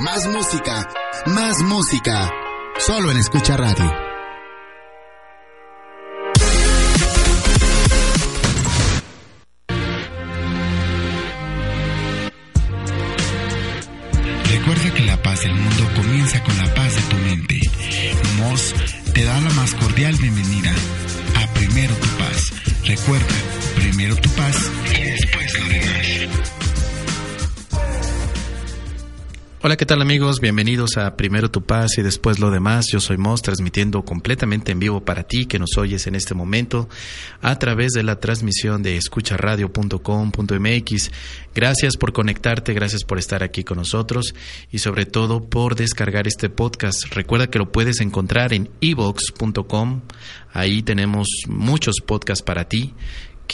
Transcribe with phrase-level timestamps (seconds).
[0.00, 0.88] Más música,
[1.26, 2.28] más música.
[2.78, 4.03] Solo en Escucha Radio.
[29.66, 30.40] Hola, ¿qué tal amigos?
[30.40, 32.84] Bienvenidos a Primero tu paz y después lo demás.
[32.92, 36.86] Yo soy Moss, transmitiendo completamente en vivo para ti que nos oyes en este momento
[37.40, 41.10] a través de la transmisión de escucharadio.com.mx.
[41.54, 44.34] Gracias por conectarte, gracias por estar aquí con nosotros
[44.70, 47.14] y sobre todo por descargar este podcast.
[47.14, 50.02] Recuerda que lo puedes encontrar en evox.com.
[50.52, 52.92] Ahí tenemos muchos podcasts para ti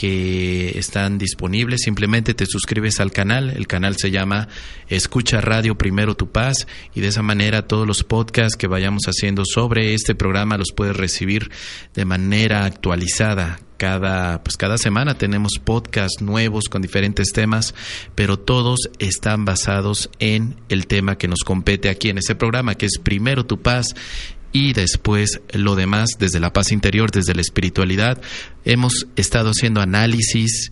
[0.01, 1.81] que están disponibles.
[1.83, 3.51] Simplemente te suscribes al canal.
[3.51, 4.47] El canal se llama
[4.87, 9.43] Escucha Radio Primero Tu Paz y de esa manera todos los podcasts que vayamos haciendo
[9.45, 11.51] sobre este programa los puedes recibir
[11.93, 13.59] de manera actualizada.
[13.77, 17.75] Cada, pues cada semana tenemos podcasts nuevos con diferentes temas,
[18.15, 22.87] pero todos están basados en el tema que nos compete aquí en este programa, que
[22.87, 23.93] es Primero Tu Paz
[24.51, 28.21] y después lo demás desde la paz interior, desde la espiritualidad.
[28.65, 30.71] Hemos estado haciendo análisis,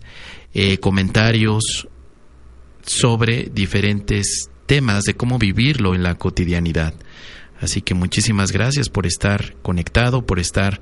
[0.54, 1.88] eh, comentarios
[2.84, 6.94] sobre diferentes temas de cómo vivirlo en la cotidianidad.
[7.60, 10.80] Así que muchísimas gracias por estar conectado, por estar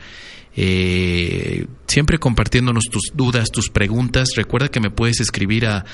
[0.61, 4.31] eh, siempre compartiéndonos tus dudas, tus preguntas.
[4.35, 5.85] Recuerda que me puedes escribir a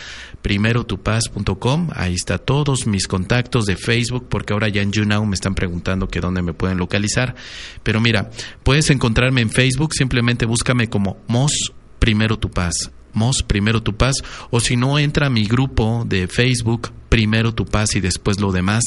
[0.40, 1.90] primerotupaz.com.
[1.94, 6.08] Ahí está todos mis contactos de Facebook, porque ahora ya en YouNow me están preguntando
[6.08, 7.34] que dónde me pueden localizar.
[7.82, 8.30] Pero mira,
[8.62, 11.52] puedes encontrarme en Facebook, simplemente búscame como Mos
[11.98, 12.90] Primero Tu Paz.
[13.46, 14.16] Primero Tu Paz.
[14.50, 18.50] O si no, entra a mi grupo de Facebook primero tu paz y después lo
[18.50, 18.82] demás.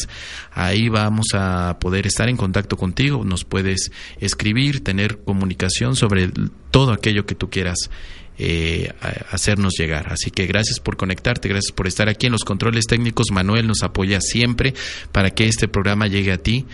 [0.51, 3.89] Ahí vamos a poder estar en contacto contigo, nos puedes
[4.19, 6.29] escribir, tener comunicación sobre
[6.69, 7.89] todo aquello que tú quieras
[8.37, 8.91] eh,
[9.31, 10.11] hacernos llegar.
[10.11, 13.27] Así que gracias por conectarte, gracias por estar aquí en los controles técnicos.
[13.31, 14.73] Manuel nos apoya siempre
[15.13, 16.65] para que este programa llegue a ti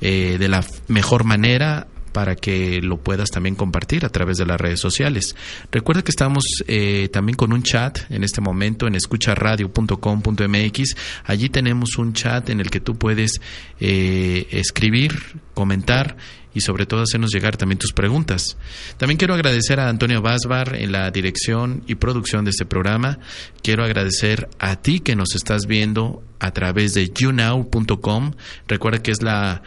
[0.00, 4.60] eh, de la mejor manera para que lo puedas también compartir a través de las
[4.60, 5.34] redes sociales.
[5.72, 10.94] Recuerda que estamos eh, también con un chat en este momento en escucharadio.com.mx.
[11.24, 13.40] Allí tenemos un chat en el que tú puedes
[13.80, 16.16] eh, escribir, comentar
[16.54, 18.56] y sobre todo hacernos llegar también tus preguntas.
[18.96, 23.18] También quiero agradecer a Antonio Basbar en la dirección y producción de este programa.
[23.60, 28.34] Quiero agradecer a ti que nos estás viendo a través de younow.com.
[28.68, 29.62] Recuerda que es la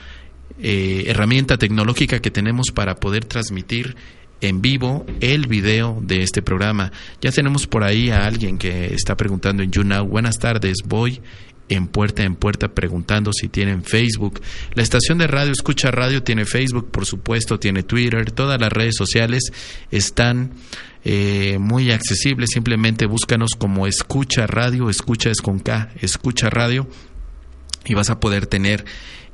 [0.60, 3.96] eh, herramienta tecnológica que tenemos para poder transmitir
[4.42, 6.92] en vivo el video de este programa.
[7.22, 11.22] Ya tenemos por ahí a alguien que está preguntando en YouNow, buenas tardes, voy
[11.70, 14.42] en puerta en puerta preguntando si tienen Facebook.
[14.74, 18.96] La estación de radio Escucha Radio tiene Facebook, por supuesto, tiene Twitter, todas las redes
[18.96, 19.52] sociales
[19.92, 20.52] están
[21.04, 22.52] eh, muy accesibles.
[22.54, 26.88] Simplemente búscanos como Escucha Radio, Escucha es con K, Escucha Radio
[27.86, 28.86] y vas a poder tener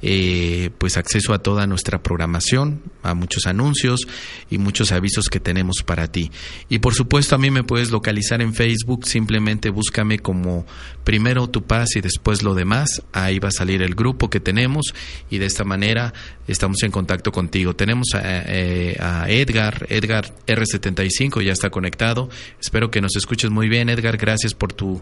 [0.06, 4.02] eh, pues acceso a toda nuestra programación, a muchos anuncios
[4.50, 6.30] y muchos avisos que tenemos para ti.
[6.68, 10.66] Y por supuesto a mí me puedes localizar en Facebook, simplemente búscame como
[11.06, 14.94] primero tu paz y después lo demás, ahí va a salir el grupo que tenemos
[15.30, 16.13] y de esta manera
[16.50, 17.74] estamos en contacto contigo.
[17.74, 18.97] Tenemos a, eh,
[19.30, 24.74] Edgar, Edgar R75 ya está conectado, espero que nos escuches muy bien Edgar, gracias por
[24.74, 25.01] tu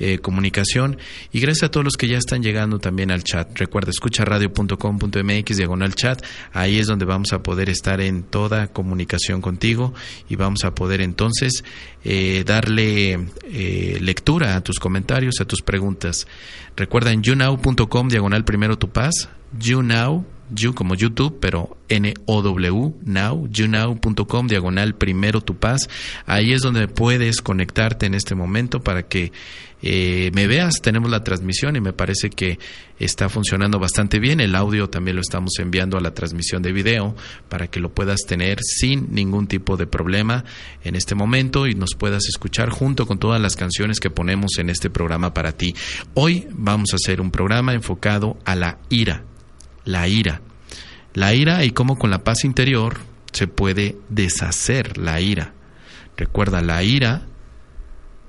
[0.00, 0.98] eh, comunicación
[1.32, 3.56] y gracias a todos los que ya están llegando también al chat.
[3.56, 6.24] Recuerda, escucha radio radio.com.mx diagonal chat.
[6.52, 9.94] Ahí es donde vamos a poder estar en toda comunicación contigo
[10.28, 11.64] y vamos a poder entonces
[12.04, 16.26] eh, darle eh, lectura a tus comentarios, a tus preguntas.
[16.76, 19.28] Recuerda en younow.com diagonal primero tu paz,
[19.58, 20.24] younow
[20.54, 25.88] You como YouTube, pero N-O-W, Now, YouNow.com, diagonal primero tu paz.
[26.26, 29.32] Ahí es donde puedes conectarte en este momento para que
[29.82, 30.74] eh, me veas.
[30.82, 32.58] Tenemos la transmisión y me parece que
[32.98, 34.40] está funcionando bastante bien.
[34.40, 37.16] El audio también lo estamos enviando a la transmisión de video
[37.48, 40.44] para que lo puedas tener sin ningún tipo de problema
[40.84, 44.70] en este momento y nos puedas escuchar junto con todas las canciones que ponemos en
[44.70, 45.74] este programa para ti.
[46.14, 49.29] Hoy vamos a hacer un programa enfocado a la ira.
[49.84, 50.40] La ira.
[51.14, 52.98] La ira y cómo con la paz interior
[53.32, 55.54] se puede deshacer la ira.
[56.16, 57.26] Recuerda, la ira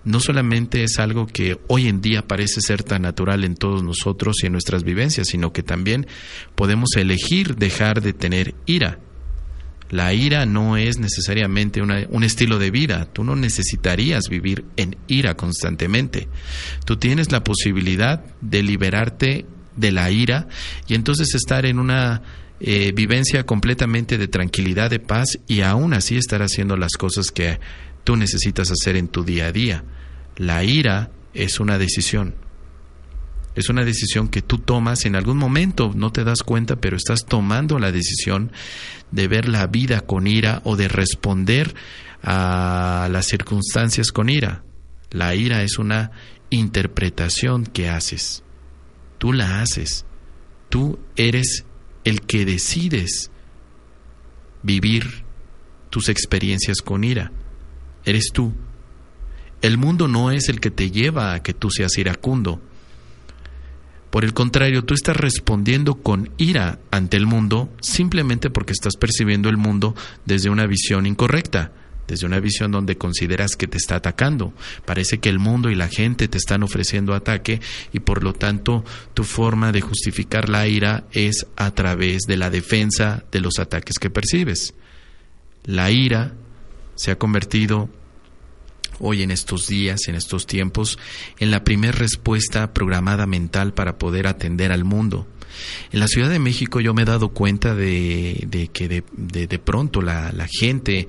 [0.03, 4.37] no solamente es algo que hoy en día parece ser tan natural en todos nosotros
[4.41, 6.07] y en nuestras vivencias, sino que también
[6.55, 8.99] podemos elegir dejar de tener ira.
[9.91, 13.09] La ira no es necesariamente un estilo de vida.
[13.11, 16.29] Tú no necesitarías vivir en ira constantemente.
[16.85, 19.45] Tú tienes la posibilidad de liberarte
[19.75, 20.47] de la ira
[20.87, 22.21] y entonces estar en una
[22.59, 27.59] eh, vivencia completamente de tranquilidad, de paz y aún así estar haciendo las cosas que
[28.03, 29.83] tú necesitas hacer en tu día a día.
[30.37, 32.35] La ira es una decisión.
[33.55, 37.25] Es una decisión que tú tomas en algún momento, no te das cuenta, pero estás
[37.25, 38.51] tomando la decisión
[39.11, 41.73] de ver la vida con ira o de responder
[42.23, 44.63] a las circunstancias con ira.
[45.09, 46.11] La ira es una
[46.49, 48.43] interpretación que haces.
[49.21, 50.03] Tú la haces.
[50.69, 51.63] Tú eres
[52.03, 53.29] el que decides
[54.63, 55.25] vivir
[55.91, 57.31] tus experiencias con ira
[58.03, 58.51] eres tú.
[59.61, 62.59] El mundo no es el que te lleva a que tú seas iracundo.
[64.09, 69.49] Por el contrario, tú estás respondiendo con ira ante el mundo simplemente porque estás percibiendo
[69.49, 69.95] el mundo
[70.25, 71.73] desde una visión incorrecta,
[72.07, 74.53] desde una visión donde consideras que te está atacando.
[74.85, 77.61] Parece que el mundo y la gente te están ofreciendo ataque
[77.93, 78.83] y por lo tanto
[79.13, 83.97] tu forma de justificar la ira es a través de la defensa de los ataques
[83.99, 84.73] que percibes.
[85.65, 86.33] La ira
[86.95, 87.89] se ha convertido
[88.99, 90.99] hoy en estos días, en estos tiempos,
[91.39, 95.27] en la primera respuesta programada mental para poder atender al mundo.
[95.91, 100.47] En la Ciudad de México yo me he dado cuenta de, que de, pronto la,
[100.49, 101.07] gente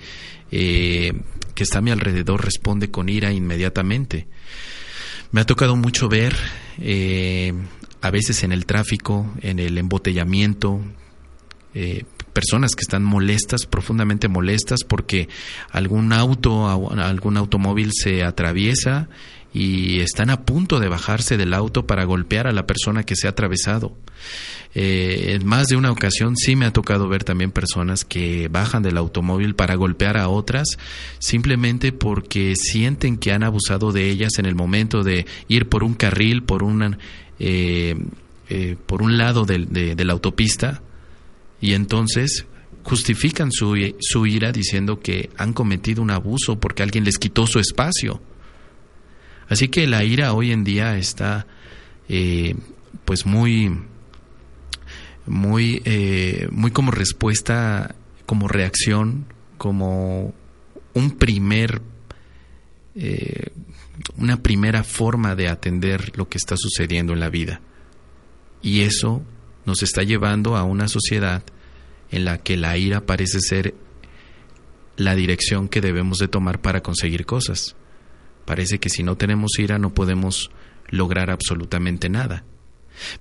[0.53, 1.13] eh,
[1.55, 4.27] que está a mi alrededor responde con ira inmediatamente.
[5.33, 6.37] Me ha tocado mucho ver
[6.79, 7.55] eh,
[8.03, 10.81] a veces en el tráfico, en el embotellamiento,
[11.75, 15.29] eh, personas que están molestas, profundamente molestas, porque
[15.71, 19.09] algún auto, algún automóvil se atraviesa
[19.53, 23.27] y están a punto de bajarse del auto para golpear a la persona que se
[23.27, 23.97] ha atravesado.
[24.75, 28.83] Eh, en más de una ocasión sí me ha tocado ver también personas que bajan
[28.83, 30.79] del automóvil para golpear a otras
[31.19, 35.93] simplemente porque sienten que han abusado de ellas en el momento de ir por un
[35.93, 36.97] carril, por una,
[37.39, 37.97] eh,
[38.49, 40.83] eh, por un lado de la autopista
[41.61, 42.47] y entonces
[42.83, 47.59] justifican su, su, ira diciendo que han cometido un abuso porque alguien les quitó su
[47.59, 48.21] espacio.
[49.49, 51.47] Así que la ira hoy en día está
[52.09, 52.55] eh,
[53.05, 53.79] pues muy
[55.27, 57.95] muy eh, muy como respuesta
[58.27, 59.27] como reacción
[59.59, 60.35] como
[60.95, 61.81] un primer
[62.95, 63.51] eh,
[64.17, 67.61] una primera forma de atender lo que está sucediendo en la vida
[68.63, 69.23] y eso
[69.65, 71.43] nos está llevando a una sociedad
[72.11, 73.75] en la que la ira parece ser
[74.97, 77.75] la dirección que debemos de tomar para conseguir cosas.
[78.45, 80.51] Parece que si no tenemos ira no podemos
[80.89, 82.45] lograr absolutamente nada.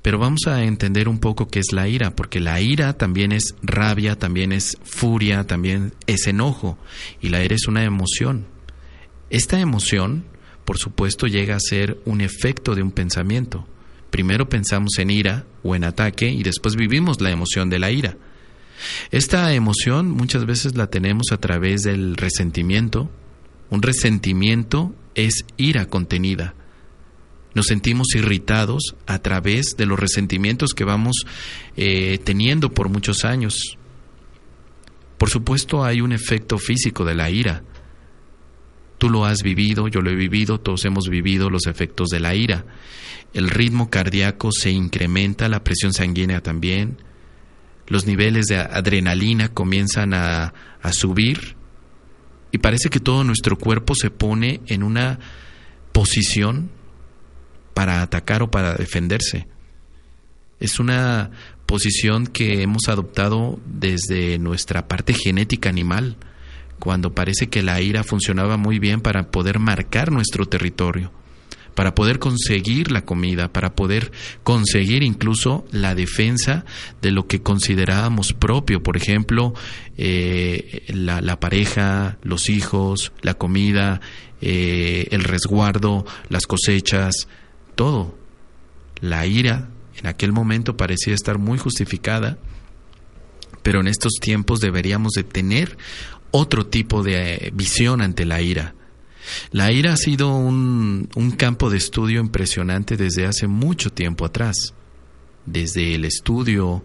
[0.02, 3.56] Pero vamos a entender un poco qué es la ira, porque la ira también es
[3.64, 6.78] rabia, también es furia, también es enojo,
[7.22, 8.46] y la ira es una emoción.
[9.30, 10.26] Esta emoción,
[10.66, 13.66] por supuesto, llega a ser un efecto de un pensamiento.
[14.10, 18.18] Primero pensamos en ira o en ataque y después vivimos la emoción de la ira.
[19.10, 23.10] Esta emoción muchas veces la tenemos a través del resentimiento.
[23.70, 26.56] Un resentimiento es ira contenida.
[27.54, 31.26] Nos sentimos irritados a través de los resentimientos que vamos
[31.76, 33.78] eh, teniendo por muchos años.
[35.18, 37.64] Por supuesto hay un efecto físico de la ira.
[38.98, 42.36] Tú lo has vivido, yo lo he vivido, todos hemos vivido los efectos de la
[42.36, 42.66] ira
[43.34, 46.98] el ritmo cardíaco se incrementa, la presión sanguínea también,
[47.88, 50.54] los niveles de adrenalina comienzan a,
[50.92, 51.56] subir
[52.52, 55.20] y parece que todo nuestro cuerpo se pone en una
[55.92, 56.70] posición
[57.74, 59.48] para atacar o para defenderse.
[60.60, 61.32] Es una
[61.66, 66.18] posición que hemos adoptado desde nuestra parte genética animal,
[66.80, 71.12] cuando parece que la ira funcionaba muy bien para poder marcar nuestro territorio
[71.76, 74.12] para poder conseguir la comida, para poder
[74.44, 76.66] conseguir incluso la defensa
[77.02, 79.54] de lo que considerábamos propio, por ejemplo,
[79.98, 84.02] eh, la, pareja, los hijos, la comida,
[84.42, 87.28] eh, el resguardo, las cosechas,
[87.76, 88.18] todo.
[89.00, 92.38] La ira en aquel momento parecía estar muy justificada,
[93.62, 95.78] pero en estos tiempos deberíamos de tener
[96.32, 98.74] otro tipo de eh, visión ante la ira.
[99.52, 104.74] La ira ha sido un, un, campo de estudio impresionante desde hace mucho tiempo atrás,
[105.46, 106.84] desde el estudio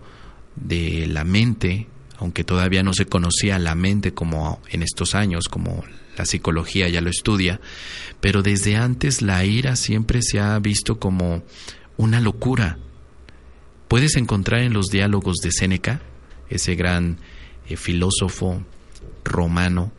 [0.57, 1.88] de la mente,
[2.19, 5.85] aunque todavía no se conocía la mente como en estos años, como
[6.17, 7.61] la psicología ya lo estudia,
[8.21, 11.43] pero desde antes la ira siempre se ha visto como
[11.97, 12.79] una locura.
[13.88, 16.00] Puedes encontrar en los diálogos de Séneca,
[16.49, 17.19] ese gran
[17.69, 18.62] eh, filósofo
[19.25, 19.93] romano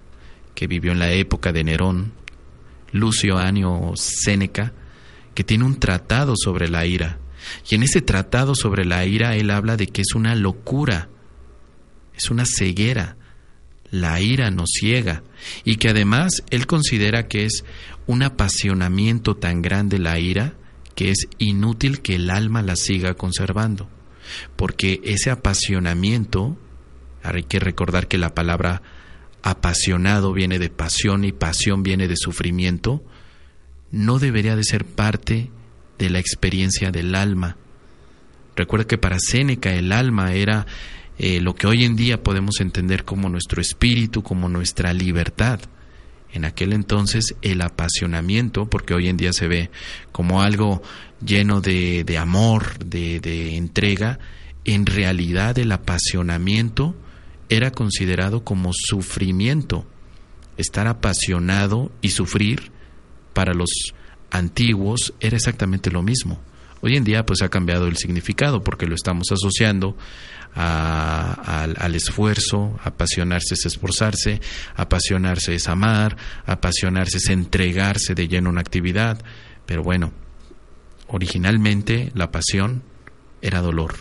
[0.56, 2.14] que vivió en la época de Nerón,
[2.92, 4.74] Lucio Anio Séneca,
[5.34, 7.20] que tiene un tratado sobre la ira.
[7.70, 11.10] Y en ese tratado sobre la ira él habla de que es una locura,
[12.16, 13.18] es una ceguera.
[13.90, 15.24] La ira nos ciega
[15.64, 17.64] y que además él considera que es
[18.06, 20.56] un apasionamiento tan grande la ira
[20.98, 23.88] que es inútil que el alma la siga conservando,
[24.56, 26.58] porque ese apasionamiento,
[27.22, 28.82] hay que recordar que la palabra
[29.50, 33.02] apasionado viene de pasión y pasión viene de sufrimiento,
[33.92, 35.50] no debería de ser parte
[35.98, 37.56] de la experiencia del alma.
[38.58, 40.68] Recuerda que para Séneca el alma era
[41.18, 45.62] eh, lo que hoy en día podemos entender como nuestro espíritu, como nuestra libertad.
[46.34, 49.72] En aquel entonces el apasionamiento, porque hoy en día se ve
[50.12, 50.84] como algo
[51.26, 54.20] lleno de, de amor, de, de entrega,
[54.66, 56.98] en realidad el apasionamiento
[57.50, 59.86] era considerado como sufrimiento.
[60.58, 62.72] Estar apasionado y sufrir
[63.34, 63.70] para los
[64.32, 66.40] antiguos era exactamente lo mismo.
[66.82, 69.96] Hoy en día pues ha cambiado el significado porque lo estamos asociando
[70.54, 74.42] al esfuerzo, apasionarse es esforzarse,
[74.76, 79.22] apasionarse es amar, apasionarse es entregarse de lleno a una actividad.
[79.66, 80.14] Pero bueno,
[81.08, 82.84] originalmente la pasión
[83.42, 83.96] era dolor,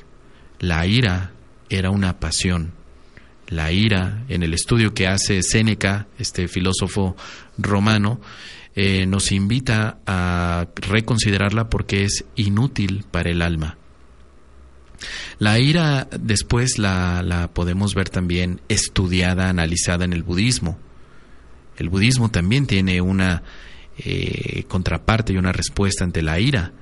[0.59, 1.33] la ira
[1.69, 2.73] era una pasión.
[3.49, 7.17] La ira, en el estudio que hace Séneca, este filósofo
[7.59, 8.21] romano,
[8.75, 13.79] eh, nos invita a reconsiderarla porque es inútil para el alma.
[15.38, 20.79] La ira después la, podemos ver también estudiada, analizada en el budismo.
[21.76, 23.43] El budismo también tiene una
[23.99, 26.73] eh, contraparte y una respuesta ante la ira.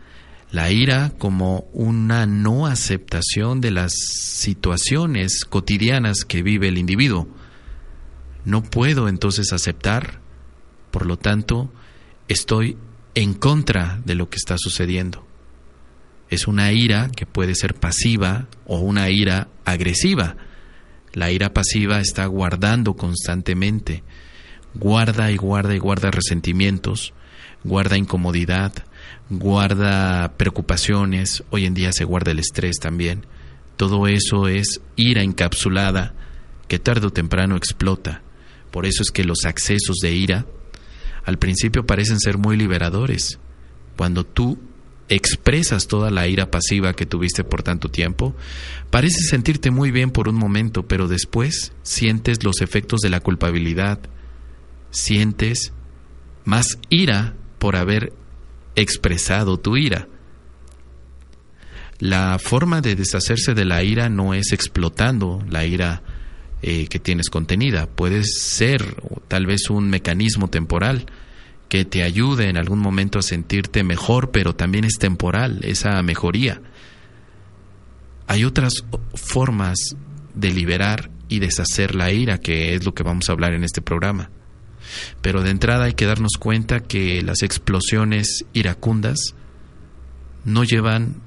[0.50, 7.28] La ira como una no aceptación de las situaciones cotidianas que vive el individuo.
[8.44, 10.20] No puedo entonces aceptar,
[10.90, 11.72] por lo tanto,
[12.28, 12.76] estoy
[13.14, 15.24] en contra de lo que está sucediendo
[16.34, 20.36] es una ira que puede ser pasiva o una ira agresiva.
[21.12, 24.02] La ira pasiva está guardando constantemente,
[24.74, 27.12] guarda y guarda y guarda resentimientos,
[27.62, 28.72] guarda incomodidad,
[29.30, 33.26] guarda preocupaciones, hoy en día se guarda el estrés también.
[33.76, 36.14] Todo eso es ira encapsulada
[36.68, 38.22] que tarde o temprano explota.
[38.70, 40.46] Por eso es que los accesos de ira
[41.24, 43.38] al principio parecen ser muy liberadores.
[43.96, 44.58] Cuando tú
[45.08, 48.34] expresas toda la ira pasiva que tuviste por tanto tiempo,
[48.90, 54.00] pareces sentirte muy bien por un momento, pero después sientes los efectos de la culpabilidad,
[54.90, 55.72] sientes
[56.44, 58.12] más ira por haber
[58.76, 60.08] expresado tu ira.
[61.98, 66.02] La forma de deshacerse de la ira no es explotando la ira
[66.62, 68.96] eh, que tienes contenida, puede ser
[69.28, 71.06] tal vez un mecanismo temporal,
[71.68, 76.60] que te ayude en algún momento a sentirte mejor, pero también es temporal esa mejoría.
[78.26, 79.78] Hay otras formas
[80.34, 83.82] de liberar y deshacer la ira, que es lo que vamos a hablar en este
[83.82, 84.30] programa.
[85.20, 89.34] Pero de entrada hay que darnos cuenta que las explosiones iracundas
[90.44, 91.22] no llevan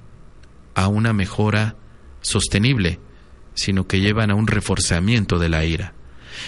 [0.75, 1.75] a una mejora
[2.21, 2.99] sostenible,
[3.53, 5.93] sino que llevan a un reforzamiento de la ira.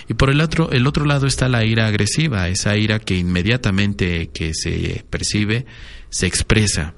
[0.08, 4.30] Y por el otro, el otro lado está la ira agresiva, esa ira que inmediatamente
[4.30, 5.66] que se percibe
[6.10, 6.94] se expresa.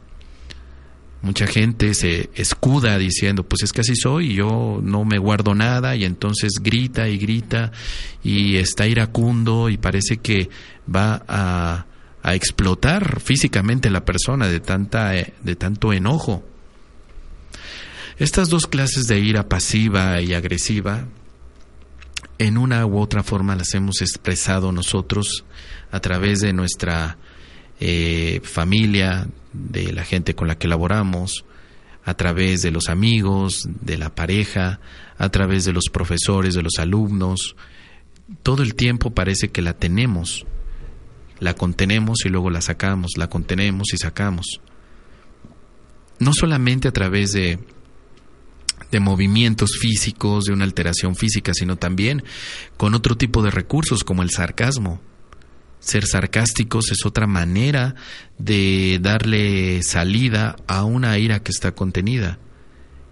[1.21, 5.95] Mucha gente se escuda diciendo, pues es que así soy, yo no me guardo nada
[5.95, 7.71] y entonces grita y grita
[8.23, 10.49] y está iracundo y parece que
[10.93, 11.85] va a,
[12.23, 16.43] a explotar físicamente la persona de, tanta, de tanto enojo.
[18.17, 21.05] Estas dos clases de ira pasiva y agresiva
[22.37, 25.45] en una u otra forma las hemos expresado nosotros
[25.91, 27.17] a través de nuestra
[27.81, 31.45] eh, familia, de la gente con la que laboramos,
[32.03, 34.79] a través de los amigos, de la pareja,
[35.17, 37.55] a través de los profesores, de los alumnos.
[38.43, 40.45] Todo el tiempo parece que la tenemos,
[41.39, 44.61] la contenemos y luego la sacamos, la contenemos y sacamos.
[46.19, 47.57] No solamente a través de,
[48.91, 52.23] de movimientos físicos, de una alteración física, sino también
[52.77, 55.01] con otro tipo de recursos como el sarcasmo.
[55.81, 57.95] Ser sarcásticos es otra manera
[58.38, 62.38] de darle salida a una ira que está contenida.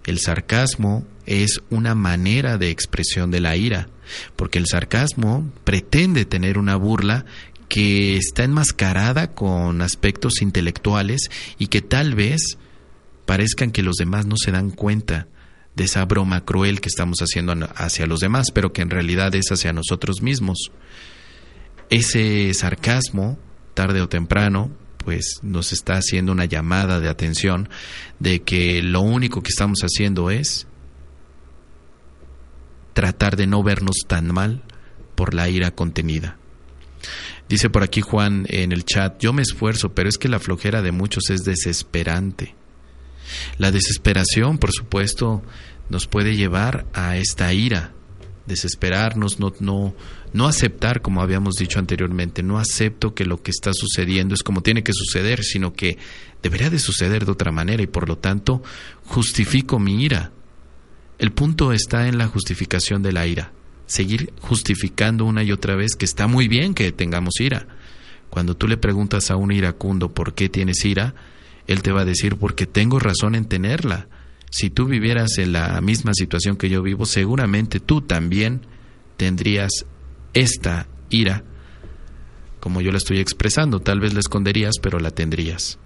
[0.06, 3.88] El sarcasmo es una manera de expresión de la ira,
[4.36, 7.24] porque el sarcasmo pretende tener una burla
[7.68, 12.56] que está enmascarada con aspectos intelectuales y que tal vez
[13.26, 15.26] parezcan que los demás no se dan cuenta
[15.74, 19.50] de esa broma cruel que estamos haciendo hacia los demás, pero que en realidad es
[19.50, 20.70] hacia nosotros mismos
[21.90, 23.38] ese sarcasmo,
[23.74, 24.70] tarde o temprano,
[25.04, 27.68] pues nos está haciendo una llamada de atención
[28.18, 30.66] de que lo único que estamos haciendo es
[32.92, 34.62] tratar de no vernos tan mal
[35.14, 36.36] por la ira contenida.
[37.48, 40.82] Dice por aquí Juan en el chat, yo me esfuerzo, pero es que la flojera
[40.82, 42.54] de muchos es desesperante.
[43.58, 45.42] La desesperación, por supuesto,
[45.88, 47.92] nos puede llevar a esta ira,
[48.46, 49.94] desesperarnos, no, no,
[50.32, 54.62] no aceptar, como habíamos dicho anteriormente, no acepto que lo que está sucediendo es como
[54.62, 55.98] tiene que suceder, sino que
[56.42, 58.62] debería de suceder de otra manera y por lo tanto
[59.04, 60.32] justifico mi ira.
[61.18, 63.52] El punto está en la justificación de la ira,
[63.86, 67.66] seguir justificando una y otra vez que está muy bien que tengamos ira.
[68.30, 71.14] Cuando tú le preguntas a un iracundo por qué tienes ira,
[71.66, 74.08] él te va a decir porque tengo razón en tenerla
[74.50, 78.62] si tú vivieras en la misma situación que yo vivo, seguramente tú también
[79.16, 79.86] tendrías
[80.34, 81.44] esta ira,
[82.60, 83.80] como yo la estoy expresando.
[83.80, 85.78] Tal vez la esconderías, pero la tendrías.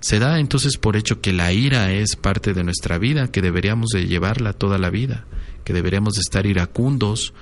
[0.00, 3.90] Se da entonces por hecho que la ira es parte de nuestra vida, que deberíamos
[3.90, 5.26] de llevarla toda la vida,
[5.62, 7.34] que deberíamos de estar iracundos,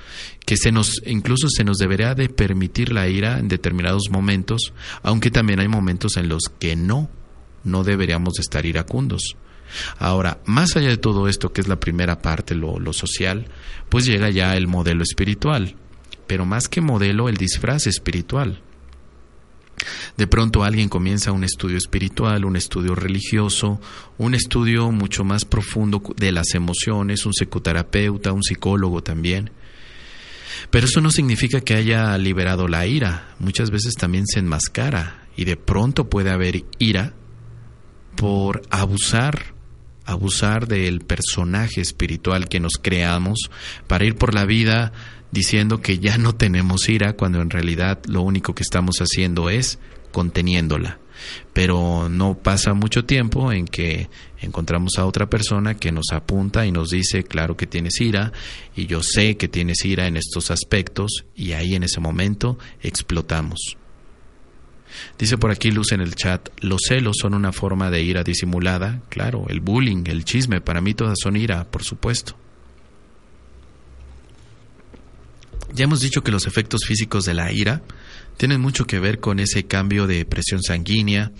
[0.44, 5.30] que se nos incluso se nos debería de permitir la ira en determinados momentos, aunque
[5.30, 7.08] también hay momentos en los que no,
[7.62, 9.36] no deberíamos de estar iracundos.
[9.98, 13.46] Ahora, más allá de todo esto, que es la primera parte, lo, lo social,
[13.88, 15.76] pues llega ya el modelo espiritual,
[16.28, 18.62] pero más que modelo, el disfraz espiritual.
[20.16, 23.80] De pronto alguien comienza un estudio espiritual, un estudio religioso,
[24.18, 29.50] un estudio mucho más profundo de las emociones, un psicoterapeuta, un psicólogo también.
[30.70, 33.34] Pero eso no significa que haya liberado la ira.
[33.38, 37.14] Muchas veces también se enmascara y de pronto puede haber ira
[38.16, 39.58] por abusar
[40.08, 43.50] abusar del personaje espiritual que nos creamos
[43.86, 44.90] para ir por la vida
[45.30, 49.78] diciendo que ya no tenemos ira cuando en realidad lo único que estamos haciendo es
[50.12, 50.98] conteniéndola.
[51.52, 54.08] Pero no pasa mucho tiempo en que
[54.40, 58.32] encontramos a otra persona que nos apunta y nos dice, claro que tienes ira,
[58.76, 63.76] y yo sé que tienes ira en estos aspectos, y ahí en ese momento explotamos.
[65.18, 69.02] Dice por aquí Luz en el chat, los celos son una forma de ira disimulada.
[69.08, 72.36] Claro, el bullying, el chisme, para mí todas son ira, por supuesto.
[75.74, 77.82] Ya hemos dicho que los efectos físicos de la ira
[78.36, 81.32] tienen mucho que ver con ese cambio de presión sanguínea.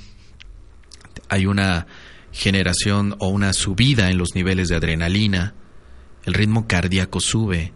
[1.28, 1.86] Hay una
[2.32, 5.54] generación o una subida en los niveles de adrenalina.
[6.24, 7.72] El ritmo cardíaco sube.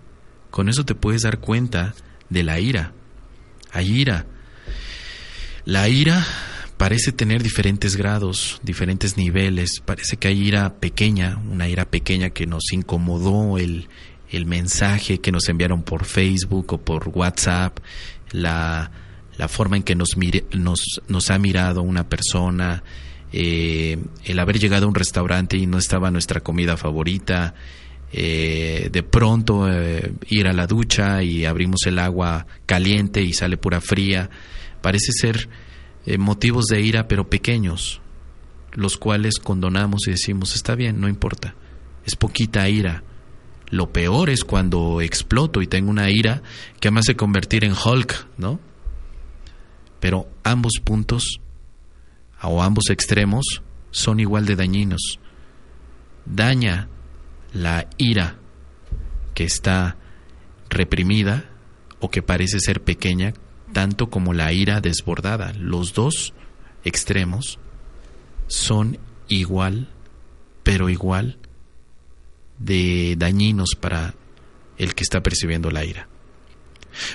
[0.51, 1.95] Con eso te puedes dar cuenta
[2.29, 2.93] de la ira.
[3.73, 4.27] Hay ira
[5.65, 6.27] la ira
[6.77, 9.81] parece tener diferentes grados, diferentes niveles.
[9.85, 13.89] Parece que hay ira pequeña, una ira pequeña que nos incomodó el,
[14.33, 17.79] el mensaje que nos enviaron por Facebook o por WhatsApp,
[18.33, 18.91] la,
[19.37, 20.17] la forma en que nos,
[20.53, 22.83] nos, nos ha mirado una persona,
[23.33, 27.55] eh, el haber llegado a un restaurante y no estaba nuestra comida favorita,
[28.13, 33.57] eh, de pronto eh, ir a la ducha y abrimos el agua caliente y sale
[33.57, 34.29] pura fría
[34.83, 35.49] parece ser
[36.05, 38.03] eh, motivos de ira, pero pequeños,
[38.73, 41.55] los cuales condonamos y decimos, está bien, no importa,
[42.05, 43.05] es poquita ira.
[43.73, 46.43] Lo peor es cuando exploto y tengo una ira
[46.79, 48.61] que me hace convertir en Hulk, ¿no?
[49.99, 51.41] Pero ambos puntos
[52.43, 55.19] o ambos extremos son igual de dañinos.
[56.27, 56.91] Daña
[57.55, 58.37] la ira
[59.33, 59.97] que está
[60.69, 61.47] reprimida
[61.99, 63.33] o que parece ser pequeña
[63.73, 65.55] tanto como la ira desbordada.
[65.55, 66.35] Los dos
[66.85, 67.59] extremos
[68.49, 69.89] son igual,
[70.63, 71.39] pero igual
[72.65, 74.15] de dañinos para
[74.79, 76.09] el que está percibiendo la ira.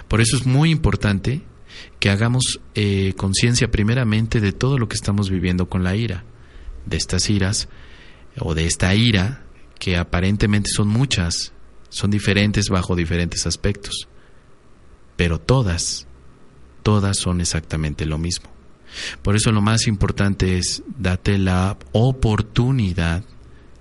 [0.08, 1.42] Por eso es muy importante
[2.00, 6.24] que hagamos eh, conciencia primeramente de todo lo que estamos viviendo con la ira,
[6.86, 7.70] de estas iras
[8.40, 9.44] o de esta ira
[9.80, 11.54] que aparentemente son muchas,
[11.90, 14.08] son diferentes bajo diferentes aspectos,
[15.16, 16.08] pero todas,
[16.84, 18.50] todas son exactamente lo mismo.
[19.22, 23.24] Por eso lo más importante es date la oportunidad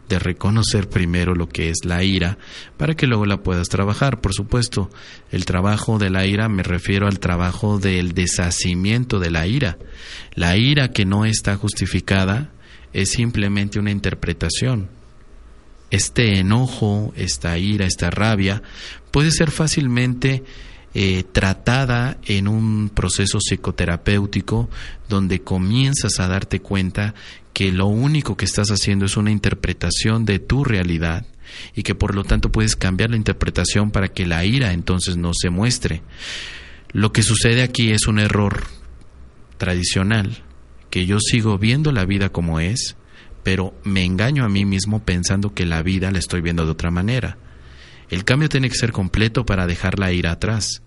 [0.09, 2.39] de reconocer primero lo que es la ira
[2.77, 4.21] para que luego la puedas trabajar.
[4.21, 4.91] Por supuesto,
[5.31, 9.79] el trabajo de la ira me refiero al trabajo del deshacimiento de la ira.
[10.35, 12.53] La ira que no está justificada
[12.93, 14.89] es simplemente una interpretación.
[15.91, 18.63] Este enojo, esta ira, esta rabia
[19.11, 20.45] puede ser fácilmente
[20.99, 24.71] eh, tratada en un proceso psicoterapéutico
[25.11, 27.15] donde comienzas a darte cuenta
[27.53, 31.27] que lo único que estás haciendo es una interpretación de tu realidad
[31.75, 35.33] y que por lo tanto puedes cambiar la interpretación para que la ira entonces no
[35.35, 36.01] se muestre.
[36.93, 38.67] Lo que sucede aquí es un error
[39.59, 40.45] tradicional,
[40.89, 42.97] que yo sigo viendo la vida como es,
[43.43, 46.91] pero me engaño a mí mismo pensando que la vida la estoy viendo de otra
[46.91, 47.37] manera.
[48.09, 50.81] El cambio tiene que ser completo para dejar la ira atrás.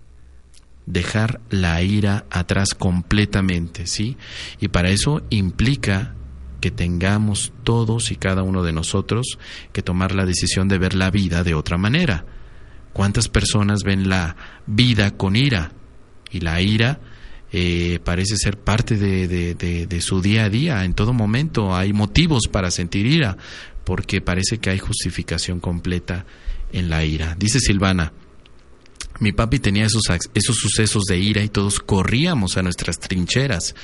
[0.90, 4.16] Dejar la ira atrás completamente, ¿sí?
[4.60, 6.14] Y para eso implica
[6.60, 9.38] que tengamos todos y cada uno de nosotros
[9.72, 12.24] que tomar la decisión de ver la vida de otra manera.
[12.92, 15.72] ¿Cuántas personas ven la vida con ira?
[16.30, 17.00] Y la ira
[17.52, 20.84] eh, parece ser parte de, de, su día a día.
[20.84, 23.36] En todo momento hay motivos para sentir ira,
[23.84, 26.26] porque parece que hay justificación completa
[26.72, 27.34] en la ira.
[27.38, 28.12] Dice Silvana,
[29.20, 30.02] mi papi tenía esos,
[30.34, 33.74] esos sucesos de ira y todos corríamos a nuestras trincheras,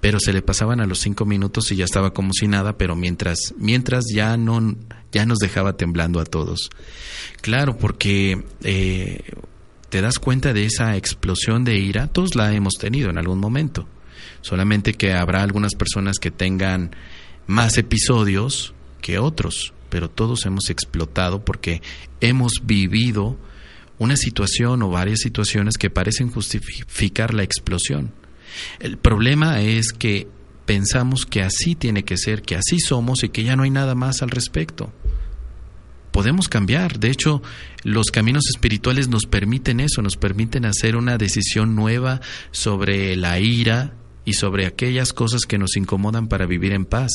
[0.00, 2.96] pero se le pasaban a los cinco minutos y ya estaba como si nada, pero
[2.96, 4.76] mientras, mientras ya no,
[5.12, 6.70] ya nos dejaba temblando a todos.
[7.42, 9.20] Claro, porque eh,
[9.90, 13.86] te das cuenta de esa explosión de ira, todos la hemos tenido en algún momento.
[14.40, 16.94] Solamente que habrá algunas personas que tengan
[17.46, 21.82] más episodios que otros, pero todos hemos explotado porque
[22.20, 23.36] hemos vivido
[23.98, 28.12] una situación o varias situaciones que parecen justificar la explosión.
[28.80, 30.28] El problema es que
[30.66, 33.94] pensamos que así tiene que ser, que así somos y que ya no hay nada
[33.94, 34.92] más al respecto.
[36.10, 37.42] Podemos cambiar, de hecho,
[37.82, 42.20] los caminos espirituales nos permiten eso, nos permiten hacer una decisión nueva
[42.52, 47.10] sobre la ira y sobre aquellas cosas que nos incomodan para vivir en paz.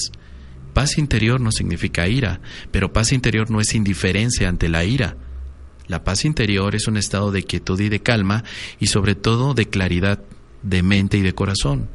[0.74, 5.16] Paz interior no significa ira, pero paz interior no es indiferencia ante la ira.
[5.90, 8.44] La paz interior es un estado de quietud y de calma
[8.80, 10.20] y sobre todo de claridad
[10.62, 11.90] de mente y de corazón.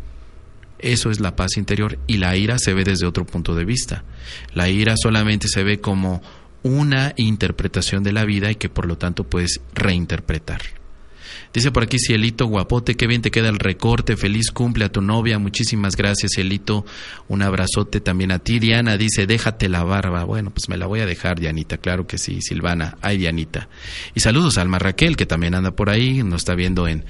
[0.80, 4.02] Eso es la paz interior y la ira se ve desde otro punto de vista.
[4.52, 6.22] La ira solamente se ve como
[6.64, 10.60] una interpretación de la vida y que por lo tanto puedes reinterpretar.
[11.54, 15.00] Dice por aquí Cielito Guapote, qué bien te queda el recorte, feliz cumple a tu
[15.00, 16.84] novia, muchísimas gracias Cielito,
[17.28, 18.58] un abrazote también a ti.
[18.58, 20.24] Diana dice, déjate la barba.
[20.24, 23.68] Bueno, pues me la voy a dejar, Dianita, claro que sí, Silvana, ay Dianita.
[24.16, 27.04] Y saludos a Alma Raquel, que también anda por ahí, nos está viendo en,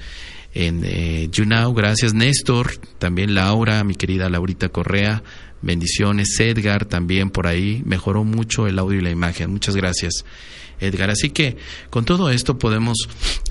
[0.55, 1.29] en eh,
[1.75, 5.21] gracias Néstor, también Laura, mi querida Laurita Correa,
[5.61, 10.25] bendiciones, Edgar también por ahí, mejoró mucho el audio y la imagen, muchas gracias.
[10.79, 11.09] Edgar.
[11.09, 11.55] Así que
[11.89, 12.97] con todo esto podemos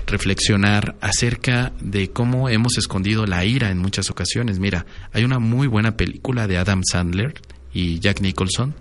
[0.05, 4.59] reflexionar acerca de cómo hemos escondido la ira en muchas ocasiones.
[4.59, 7.33] Mira, hay una muy buena película de Adam Sandler
[7.73, 8.75] y Jack Nicholson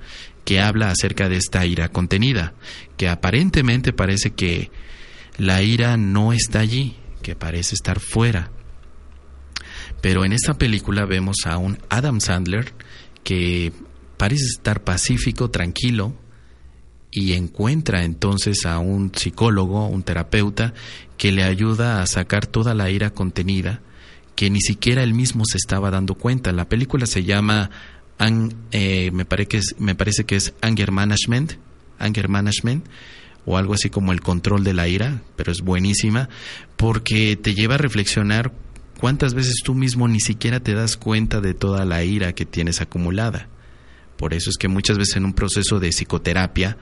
[0.44, 2.52] que habla acerca de esta ira contenida,
[2.98, 4.70] que aparentemente parece que
[5.38, 8.52] la ira no está allí, que parece estar fuera.
[10.00, 12.72] Pero en esta película vemos a un Adam Sandler
[13.24, 13.72] que
[14.16, 16.14] parece estar pacífico, tranquilo,
[17.10, 20.74] y encuentra entonces a un psicólogo, un terapeuta,
[21.16, 23.80] que le ayuda a sacar toda la ira contenida
[24.34, 26.52] que ni siquiera él mismo se estaba dando cuenta.
[26.52, 27.70] La película se llama,
[28.72, 31.54] eh, me, parece que es, me parece que es Anger Management,
[31.98, 32.86] Anger Management,
[33.46, 36.28] o algo así como el control de la ira, pero es buenísima
[36.76, 38.52] porque te lleva a reflexionar
[38.98, 42.80] cuántas veces tú mismo ni siquiera te das cuenta de toda la ira que tienes
[42.80, 43.48] acumulada.
[44.16, 46.78] Por eso es que muchas veces en un proceso de psicoterapia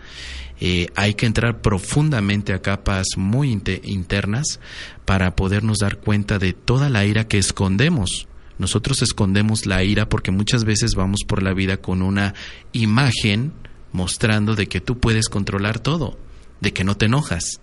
[0.60, 3.50] eh, hay que entrar profundamente a capas muy
[3.84, 4.60] internas
[5.04, 8.28] para podernos dar cuenta de toda la ira que escondemos.
[8.58, 12.34] Nosotros escondemos la ira porque muchas veces vamos por la vida con una
[12.72, 13.52] imagen
[13.92, 16.18] mostrando de que tú puedes controlar todo,
[16.62, 17.60] de que no te enojas.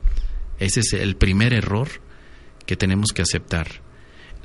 [0.59, 1.89] Ese es el primer error
[2.67, 3.81] que tenemos que aceptar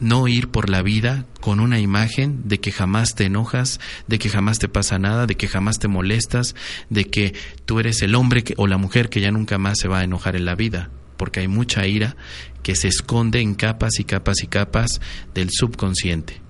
[0.01, 4.29] no ir por la vida con una imagen de que jamás te enojas, de que
[4.29, 6.55] jamás te pasa nada, de que jamás te molestas,
[6.91, 10.01] de que tú eres el hombre o la mujer que ya nunca más se va
[10.01, 10.91] a enojar en la vida.
[11.17, 12.17] porque hay mucha ira
[12.65, 15.01] que se esconde en capas y capas y capas
[15.33, 16.43] del subconsciente.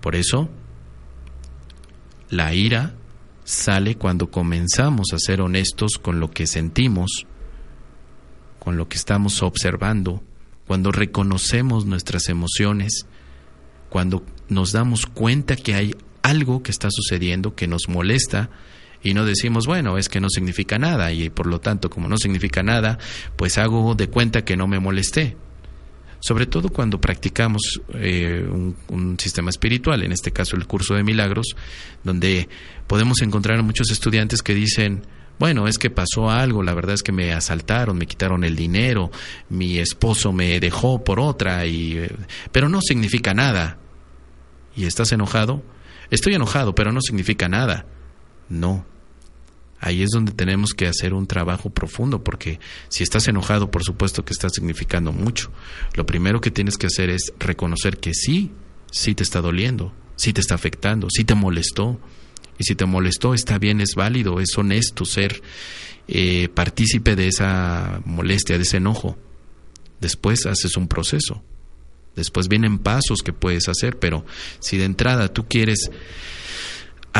[0.00, 0.48] Por eso,
[2.30, 2.94] la ira
[3.48, 7.26] sale cuando comenzamos a ser honestos con lo que sentimos,
[8.58, 10.22] con lo que estamos observando,
[10.66, 13.06] cuando reconocemos nuestras emociones,
[13.88, 18.50] cuando nos damos cuenta que hay algo que está sucediendo que nos molesta
[19.02, 22.18] y no decimos, bueno, es que no significa nada y por lo tanto como no
[22.18, 22.98] significa nada,
[23.36, 25.38] pues hago de cuenta que no me molesté.
[26.20, 31.04] Sobre todo cuando practicamos eh, un, un, sistema espiritual, en este caso el curso de
[31.04, 31.54] milagros,
[32.02, 32.48] donde
[32.86, 35.02] podemos encontrar a muchos estudiantes que dicen,
[35.38, 39.10] bueno, es que pasó algo, la verdad es que me asaltaron, me quitaron el dinero,
[39.48, 42.10] mi esposo me dejó por otra, y, eh,
[42.50, 43.78] pero no significa nada.
[44.74, 45.62] ¿Y estás enojado?
[46.10, 47.86] Estoy enojado, pero no significa nada.
[48.48, 48.84] No.
[49.80, 54.24] Ahí es donde tenemos que hacer un trabajo profundo, porque si estás enojado, por supuesto
[54.24, 55.52] que está significando mucho.
[55.94, 58.50] Lo primero que tienes que hacer es reconocer que sí,
[58.90, 62.00] sí te está doliendo, sí te está afectando, sí te molestó,
[62.58, 65.42] y si te molestó, está bien, es válido, es honesto ser
[66.08, 69.16] eh, partícipe de esa molestia, de ese enojo.
[70.00, 71.42] Después haces un proceso.
[72.16, 74.26] Después vienen pasos que puedes hacer, pero
[74.58, 75.90] si de entrada tú quieres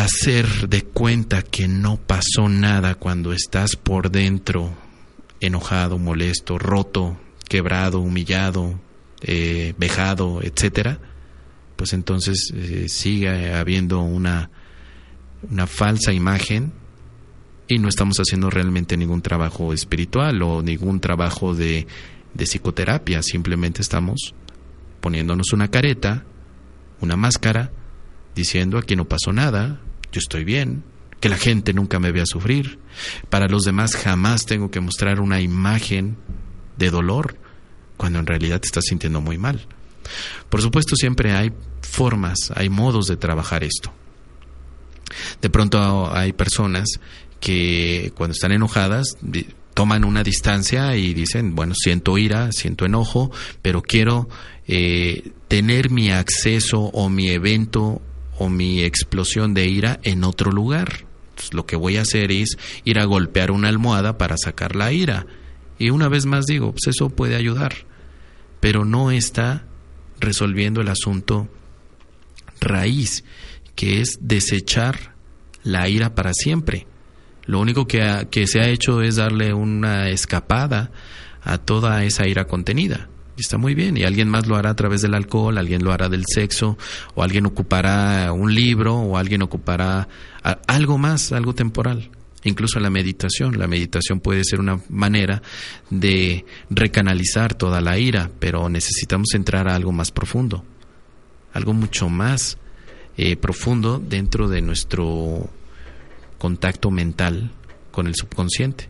[0.04, 4.72] hacer de cuenta que no pasó nada cuando estás por dentro
[5.40, 8.78] enojado, molesto, roto, quebrado, humillado,
[9.22, 11.00] eh, vejado, etcétera,
[11.76, 14.50] pues entonces eh, sigue habiendo una
[15.50, 16.72] una falsa imagen
[17.68, 21.86] y no estamos haciendo realmente ningún trabajo espiritual o ningún trabajo de,
[22.34, 24.34] de psicoterapia, simplemente estamos
[25.00, 26.24] poniéndonos una careta,
[27.00, 27.70] una máscara,
[28.34, 29.80] diciendo aquí no pasó nada,
[30.12, 30.82] yo estoy bien,
[31.20, 32.78] que la gente nunca me vea sufrir.
[33.28, 36.16] Para los demás jamás tengo que mostrar una imagen
[36.76, 37.36] de dolor
[37.96, 39.66] cuando en realidad te estás sintiendo muy mal.
[40.48, 43.92] Por supuesto siempre hay formas, hay modos de trabajar esto.
[45.40, 46.86] De pronto hay personas
[47.40, 49.16] que cuando están enojadas
[49.74, 53.30] toman una distancia y dicen, bueno, siento ira, siento enojo,
[53.62, 54.28] pero quiero
[54.66, 58.02] eh, tener mi acceso o mi evento
[58.38, 61.06] o mi explosión de ira en otro lugar.
[61.52, 65.26] lo que voy a hacer es ir a golpear una almohada para sacar la ira.
[65.78, 67.86] Y una vez más digo, pues eso puede ayudar,
[68.58, 69.64] pero no está
[70.18, 71.48] resolviendo el asunto
[72.60, 73.24] raíz
[73.76, 75.14] que es desechar
[75.62, 76.88] la ira para siempre.
[77.44, 80.90] Lo único que, que se ha hecho es darle una escapada
[81.42, 83.08] a toda esa ira contenida.
[83.38, 83.96] Está muy bien.
[83.96, 86.76] Y alguien más lo hará a través del alcohol, alguien lo hará del sexo,
[87.14, 90.08] o alguien ocupará un libro, o alguien ocupará
[90.66, 92.10] algo más, algo temporal.
[92.44, 93.58] Incluso la meditación.
[93.58, 95.42] La meditación puede ser una manera
[95.90, 100.64] de recanalizar toda la ira, pero necesitamos entrar a algo más profundo,
[101.52, 102.58] algo mucho más
[103.16, 105.50] eh, profundo dentro de nuestro
[106.38, 107.50] contacto mental
[107.90, 108.88] con el subconsciente.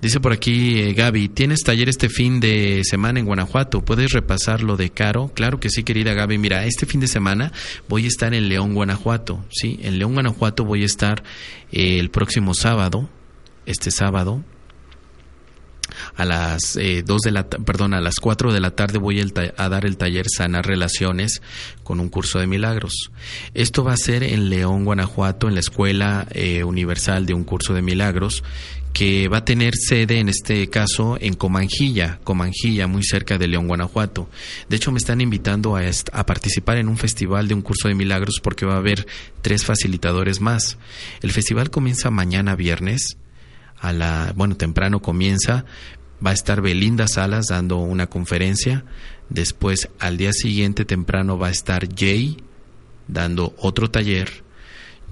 [0.00, 3.84] Dice por aquí eh, Gaby, ¿tienes taller este fin de semana en Guanajuato?
[3.84, 5.30] ¿Puedes repasar lo de Caro?
[5.34, 6.38] Claro que sí, querida Gaby.
[6.38, 7.52] Mira, este fin de semana
[7.88, 9.44] voy a estar en León, Guanajuato.
[9.50, 11.22] Sí, en León, Guanajuato voy a estar
[11.72, 13.08] eh, el próximo sábado,
[13.66, 14.44] este sábado,
[16.16, 19.20] a las eh, dos de la perdón a las 4 de la tarde voy
[19.56, 21.42] a dar el taller sanar relaciones
[21.82, 23.10] con un curso de milagros
[23.54, 27.74] esto va a ser en León Guanajuato en la escuela eh, universal de un curso
[27.74, 28.42] de milagros
[28.96, 33.68] que va a tener sede en este caso en Comanjilla, Comanjilla, muy cerca de León,
[33.68, 34.30] Guanajuato.
[34.70, 35.82] De hecho, me están invitando a,
[36.12, 39.06] a, participar en un festival de un curso de milagros porque va a haber
[39.42, 40.78] tres facilitadores más.
[41.20, 43.18] El festival comienza mañana viernes
[43.78, 45.66] a la, bueno, temprano comienza,
[46.26, 48.86] va a estar Belinda Salas dando una conferencia,
[49.28, 52.38] después al día siguiente temprano va a estar Jay
[53.08, 54.45] dando otro taller,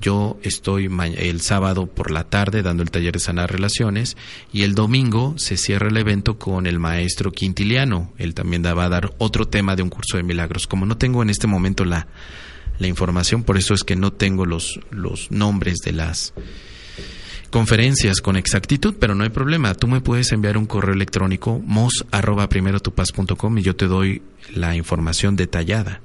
[0.00, 4.16] yo estoy el sábado por la tarde dando el taller de sanar relaciones
[4.52, 8.12] y el domingo se cierra el evento con el maestro Quintiliano.
[8.18, 10.66] Él también va a dar otro tema de un curso de milagros.
[10.66, 12.06] Como no tengo en este momento la,
[12.78, 16.34] la información, por eso es que no tengo los, los nombres de las
[17.50, 19.74] conferencias con exactitud, pero no hay problema.
[19.74, 25.36] Tú me puedes enviar un correo electrónico mos arroba y yo te doy la información
[25.36, 26.00] detallada.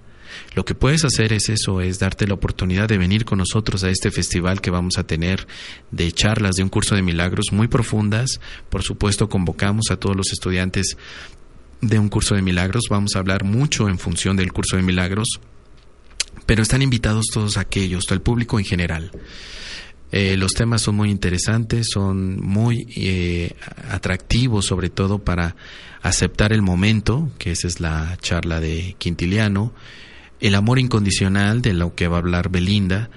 [0.55, 3.89] Lo que puedes hacer es eso, es darte la oportunidad de venir con nosotros a
[3.89, 5.47] este festival que vamos a tener
[5.91, 8.39] de charlas de un curso de milagros muy profundas.
[8.69, 10.97] Por supuesto, convocamos a todos los estudiantes
[11.81, 12.83] de un curso de milagros.
[12.89, 15.39] Vamos a hablar mucho en función del curso de milagros,
[16.45, 19.11] pero están invitados todos aquellos, todo el público en general
[20.11, 23.51] Eh, los temas son muy interesantes, son muy eh,
[23.91, 25.55] atractivos, sobre todo para
[26.01, 29.71] aceptar el momento, que esa es la charla de Quintiliano,
[30.39, 33.09] el amor incondicional, de lo que va a hablar Belinda,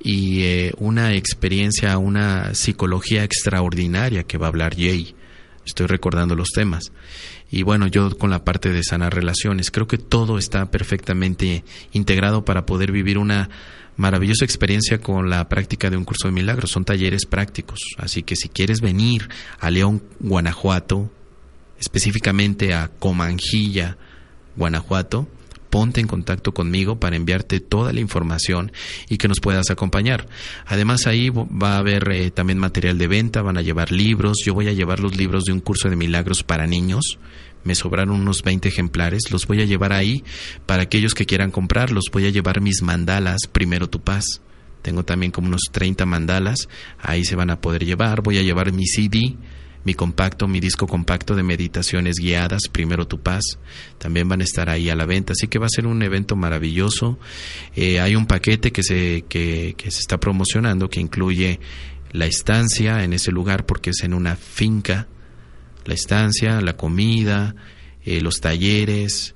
[0.00, 5.14] y eh, una experiencia, una psicología extraordinaria que va a hablar Jay.
[5.66, 6.92] Estoy recordando los temas.
[7.50, 12.44] Y bueno, yo con la parte de sanar relaciones, creo que todo está perfectamente integrado
[12.44, 13.48] para poder vivir una
[13.96, 16.70] maravillosa experiencia con la práctica de un curso de milagros.
[16.70, 17.80] Son talleres prácticos.
[17.96, 21.10] Así que si quieres venir a León, Guanajuato,
[21.80, 23.96] específicamente a Comanjilla,
[24.56, 25.28] Guanajuato,
[25.70, 28.72] ponte en contacto conmigo para enviarte toda la información
[29.08, 30.26] y que nos puedas acompañar.
[30.66, 34.54] Además ahí va a haber eh, también material de venta, van a llevar libros, yo
[34.54, 37.18] voy a llevar los libros de un curso de milagros para niños.
[37.64, 40.24] Me sobraron unos 20 ejemplares, los voy a llevar ahí
[40.64, 44.40] para aquellos que quieran comprarlos, voy a llevar mis mandalas, primero tu paz.
[44.82, 46.68] Tengo también como unos 30 mandalas,
[47.00, 49.36] ahí se van a poder llevar, voy a llevar mi CD,
[49.88, 53.58] mi compacto, mi disco compacto de meditaciones guiadas, primero tu paz,
[53.96, 56.36] también van a estar ahí a la venta, así que va a ser un evento
[56.36, 57.18] maravilloso.
[57.74, 61.58] Eh, hay un paquete que se, que, que se está promocionando que incluye
[62.12, 65.08] la estancia en ese lugar porque es en una finca
[65.88, 67.54] la estancia, la comida,
[68.04, 69.34] eh, los talleres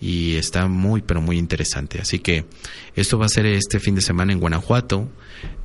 [0.00, 2.00] y está muy pero muy interesante.
[2.00, 2.44] Así que
[2.94, 5.08] esto va a ser este fin de semana en Guanajuato.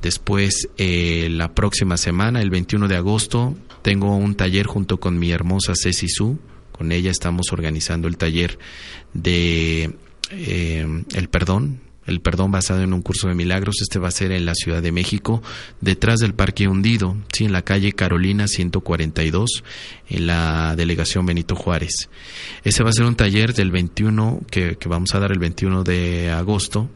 [0.02, 5.30] Después eh, la próxima semana, el 21 de agosto, tengo un taller junto con mi
[5.30, 6.38] hermosa Ceci Su.
[6.72, 8.58] Con ella estamos organizando el taller
[9.12, 9.94] de
[10.30, 13.76] eh, el perdón, el perdón basado en un curso de milagros.
[13.82, 15.42] Este va a ser en la Ciudad de México,
[15.82, 19.62] detrás del Parque Hundido, sí, en la calle Carolina 142,
[20.08, 22.08] en la delegación Benito Juárez.
[22.64, 26.30] Ese va a ser un taller del 21, que, vamos a dar el 21 de
[26.30, 26.88] agosto,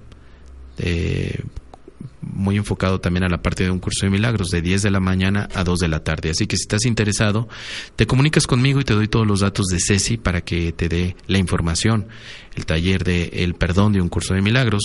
[2.20, 5.00] muy enfocado también a la parte de un curso de milagros de 10 de la
[5.00, 6.30] mañana a 2 de la tarde.
[6.30, 7.48] Así que si estás interesado,
[7.96, 11.16] te comunicas conmigo y te doy todos los datos de Ceci para que te dé
[11.26, 12.06] la información.
[12.54, 14.82] El taller de El Perdón de un curso de milagros.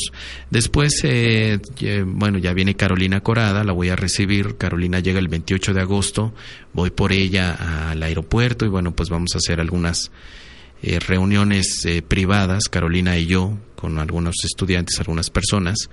[0.52, 1.60] Después, eh,
[2.06, 4.58] bueno, ya viene Carolina Corada, la voy a recibir.
[4.58, 6.34] Carolina llega el 28 de agosto,
[6.74, 10.12] voy por ella al aeropuerto y bueno, pues vamos a hacer algunas
[10.84, 15.90] eh, reuniones eh, privadas, Carolina y yo, con algunos estudiantes, algunas personas.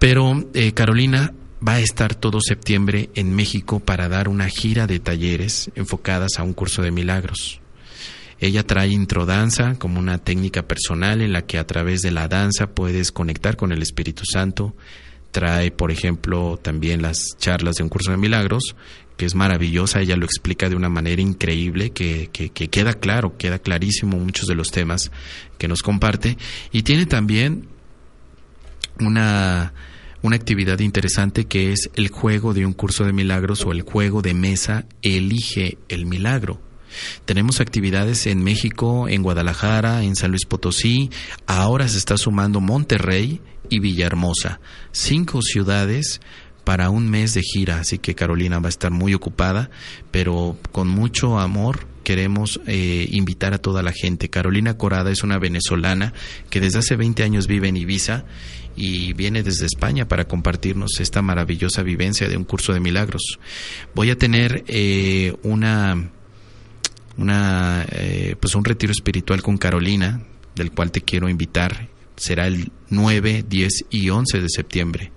[0.00, 1.32] Pero eh, Carolina
[1.66, 6.42] va a estar todo septiembre en México para dar una gira de talleres enfocadas a
[6.42, 7.60] un curso de milagros.
[8.40, 12.74] Ella trae introdanza como una técnica personal en la que a través de la danza
[12.74, 14.74] puedes conectar con el Espíritu Santo.
[15.30, 18.74] Trae, por ejemplo, también las charlas de un curso de milagros
[19.20, 23.58] que es maravillosa, ella lo explica de una manera increíble, que, que, queda claro, queda
[23.58, 25.10] clarísimo muchos de los temas
[25.58, 26.38] que nos comparte,
[26.72, 27.68] y tiene también
[28.98, 29.74] una,
[30.22, 34.22] una actividad interesante que es el juego de un curso de milagros o el juego
[34.22, 36.58] de mesa Elige el Milagro.
[37.26, 41.10] Tenemos actividades en México, en Guadalajara, en San Luis Potosí,
[41.46, 44.60] ahora se está sumando Monterrey y Villahermosa,
[44.92, 46.22] cinco ciudades
[46.64, 49.70] para un mes de gira, así que Carolina va a estar muy ocupada,
[50.10, 54.30] pero con mucho amor queremos eh, invitar a toda la gente.
[54.30, 56.12] Carolina Corada es una venezolana
[56.48, 58.24] que desde hace 20 años vive en Ibiza
[58.76, 63.38] y viene desde España para compartirnos esta maravillosa vivencia de un curso de milagros.
[63.94, 66.10] Voy a tener eh, una,
[67.16, 70.22] una eh, pues un retiro espiritual con Carolina,
[70.54, 71.88] del cual te quiero invitar.
[72.16, 75.12] Será el 9, 10 y 11 de septiembre.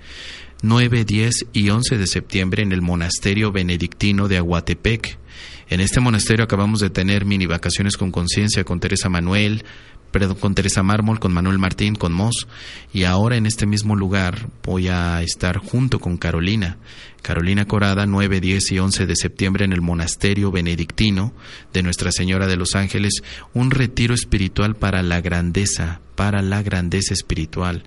[0.66, 5.20] 9, 10 y 11 de septiembre en el monasterio benedictino de Aguatepec.
[5.68, 9.66] En este monasterio acabamos de tener mini vacaciones con conciencia con Teresa Manuel,
[10.12, 12.48] perdón, con Teresa Mármol, con Manuel Martín, con Moss,
[12.94, 16.78] y ahora en este mismo lugar voy a estar junto con Carolina.
[17.22, 21.34] Carolina Corada, 9, 10 y 11 de septiembre en el monasterio benedictino
[21.74, 23.22] de Nuestra Señora de los Ángeles,
[23.54, 27.84] un retiro espiritual para la grandeza, para la grandeza espiritual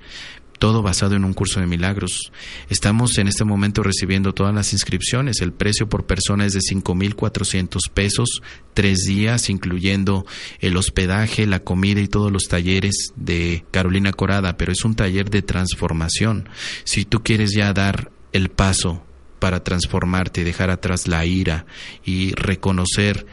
[0.59, 2.33] todo basado en un curso de milagros.
[2.69, 5.41] Estamos en este momento recibiendo todas las inscripciones.
[5.41, 8.43] El precio por persona es de 5.400 pesos,
[8.75, 10.27] tres días, incluyendo
[10.61, 15.31] el hospedaje, la comida y todos los talleres de Carolina Corada, pero es un taller
[15.31, 16.49] de transformación.
[16.85, 19.05] Si tú quieres ya dar el paso
[19.39, 21.67] para transformarte, dejar atrás la ira
[22.05, 23.27] y reconocer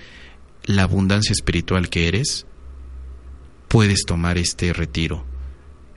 [0.65, 2.45] la abundancia espiritual que eres,
[3.67, 5.32] puedes tomar este retiro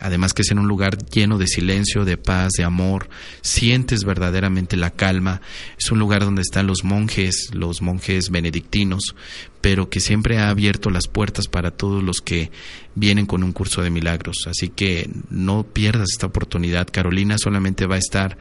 [0.01, 3.09] además que es en un lugar lleno de silencio, de paz, de amor,
[3.41, 5.41] sientes verdaderamente la calma,
[5.79, 9.15] es un lugar donde están los monjes, los monjes benedictinos,
[9.61, 12.51] pero que siempre ha abierto las puertas para todos los que
[12.95, 17.97] vienen con un curso de milagros, así que no pierdas esta oportunidad, Carolina solamente va
[17.97, 18.39] a estar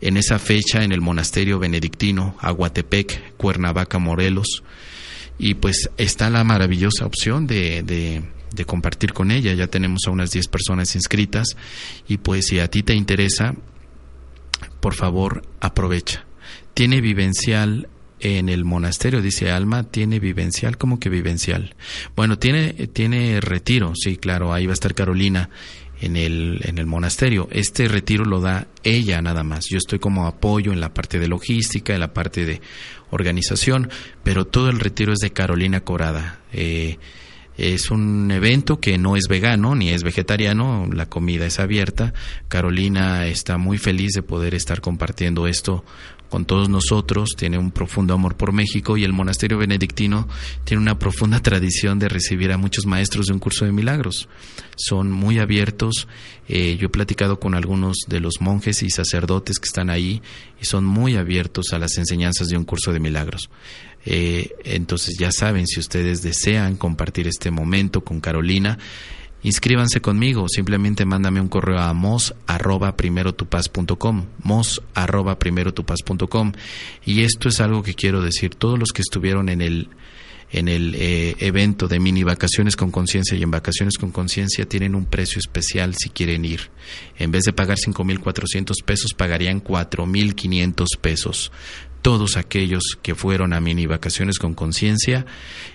[0.00, 4.62] en esa fecha en el monasterio benedictino, Aguatepec, Cuernavaca, Morelos,
[5.38, 8.22] y pues está la maravillosa opción de, de
[8.52, 9.54] de compartir con ella.
[9.54, 11.56] Ya tenemos a unas 10 personas inscritas
[12.06, 13.54] y pues si a ti te interesa,
[14.80, 16.24] por favor aprovecha.
[16.74, 17.88] Tiene vivencial
[18.20, 21.76] en el monasterio, dice Alma, tiene vivencial, ¿cómo que vivencial?
[22.16, 25.50] Bueno, tiene, tiene retiro, sí, claro, ahí va a estar Carolina
[26.00, 27.48] en el, en el monasterio.
[27.50, 29.66] Este retiro lo da ella nada más.
[29.68, 32.60] Yo estoy como apoyo en la parte de logística, en la parte de
[33.10, 33.90] organización,
[34.22, 36.40] pero todo el retiro es de Carolina Corada.
[36.52, 36.98] Eh,
[37.58, 42.14] es un evento que no es vegano ni es vegetariano, la comida es abierta.
[42.46, 45.84] Carolina está muy feliz de poder estar compartiendo esto
[46.28, 50.28] con todos nosotros, tiene un profundo amor por México y el monasterio benedictino
[50.64, 54.28] tiene una profunda tradición de recibir a muchos maestros de un curso de milagros.
[54.76, 56.06] Son muy abiertos,
[56.48, 60.22] eh, yo he platicado con algunos de los monjes y sacerdotes que están ahí
[60.60, 63.50] y son muy abiertos a las enseñanzas de un curso de milagros.
[64.10, 68.78] Eh, entonces ya saben, si ustedes desean compartir este momento con Carolina,
[69.42, 73.34] inscríbanse conmigo, simplemente mándame un correo a mos arroba primero
[74.42, 75.74] mos arroba primero
[77.04, 79.88] y esto es algo que quiero decir, todos los que estuvieron en el
[80.50, 84.94] en el eh, evento de mini vacaciones con conciencia y en vacaciones con conciencia tienen
[84.94, 86.70] un precio especial si quieren ir.
[87.18, 91.52] En vez de pagar 5.400 pesos, pagarían 4.500 pesos
[92.02, 95.26] todos aquellos que fueron a mini vacaciones con conciencia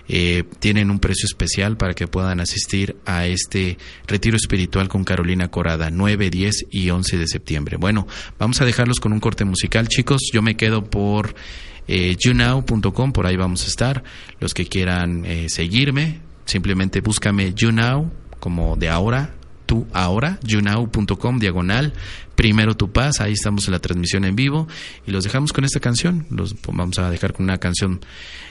[0.08, 5.48] eh, tienen un precio especial para que puedan asistir a este retiro espiritual con Carolina
[5.48, 7.76] Corada 9, 10 y 11 de septiembre.
[7.76, 8.06] Bueno,
[8.38, 10.22] vamos a dejarlos con un corte musical, chicos.
[10.32, 11.34] Yo me quedo por
[11.86, 14.04] eh, younow.com, por ahí vamos a estar.
[14.40, 18.10] Los que quieran eh, seguirme, simplemente búscame YouNow
[18.40, 19.34] como de ahora
[19.66, 21.92] tú ahora, younow.com, diagonal,
[22.34, 24.68] primero tu paz, ahí estamos en la transmisión en vivo
[25.06, 28.00] y los dejamos con esta canción, los vamos a dejar con una canción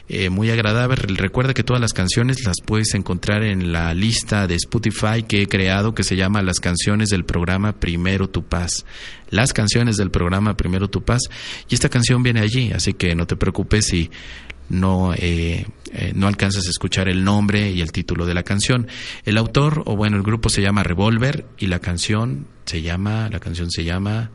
[0.09, 0.95] eh, muy agradable.
[0.95, 5.47] Recuerda que todas las canciones las puedes encontrar en la lista de Spotify que he
[5.47, 8.85] creado que se llama Las canciones del programa Primero tu paz.
[9.29, 11.21] Las canciones del programa Primero tu paz
[11.69, 14.11] y esta canción viene allí, así que no te preocupes si
[14.73, 18.87] no, eh, eh, no alcanzas a escuchar el nombre y el título de la canción.
[19.23, 23.39] El autor, o bueno, el grupo se llama Revolver y la canción se llama, la
[23.39, 24.31] canción se llama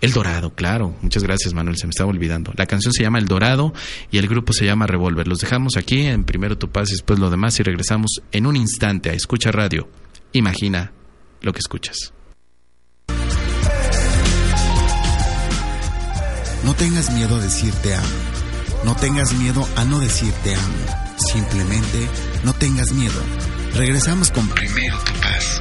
[0.00, 0.96] El Dorado, claro.
[1.02, 2.52] Muchas gracias, Manuel, se me estaba olvidando.
[2.56, 3.72] La canción se llama El Dorado
[4.10, 5.28] y el grupo se llama Revolver.
[5.28, 8.56] Los dejamos aquí en primero tu paz y después lo demás y regresamos en un
[8.56, 9.88] instante a Escucha Radio.
[10.32, 10.92] Imagina
[11.40, 12.12] lo que escuchas.
[16.64, 18.27] No tengas miedo a decirte amo
[18.84, 20.86] no tengas miedo a no decir te amo.
[21.32, 22.08] Simplemente
[22.44, 23.20] no tengas miedo.
[23.74, 25.60] Regresamos con Primero tu paz.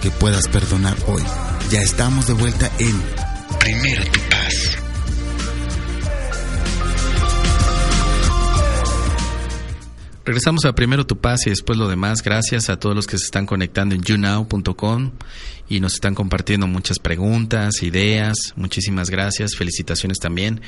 [0.00, 1.22] Que puedas perdonar hoy.
[1.70, 3.29] Ya estamos de vuelta en
[10.40, 12.22] Regresamos primero tu paz y después lo demás.
[12.22, 15.10] Gracias a todos los que se están conectando en younow.com
[15.68, 18.54] y nos están compartiendo muchas preguntas, ideas.
[18.56, 20.62] Muchísimas gracias, felicitaciones también.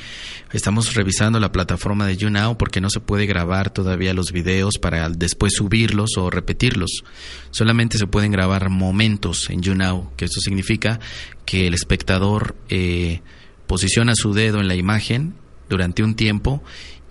[0.51, 5.09] Estamos revisando la plataforma de YouNow porque no se puede grabar todavía los videos para
[5.09, 7.03] después subirlos o repetirlos.
[7.49, 10.99] Solamente se pueden grabar momentos en YouNow, que eso significa
[11.45, 13.21] que el espectador eh,
[13.65, 15.33] posiciona su dedo en la imagen
[15.67, 16.61] durante un tiempo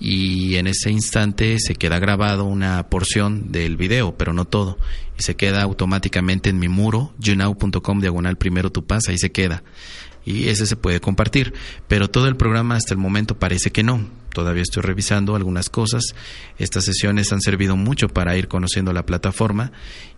[0.05, 4.77] y en ese instante se queda grabado una porción del video, pero no todo,
[5.17, 9.63] y se queda automáticamente en mi muro, younow.com diagonal primero tu paz, ahí se queda.
[10.25, 11.55] Y ese se puede compartir,
[11.87, 14.09] pero todo el programa hasta el momento parece que no.
[14.33, 16.03] Todavía estoy revisando algunas cosas.
[16.59, 19.71] Estas sesiones han servido mucho para ir conociendo la plataforma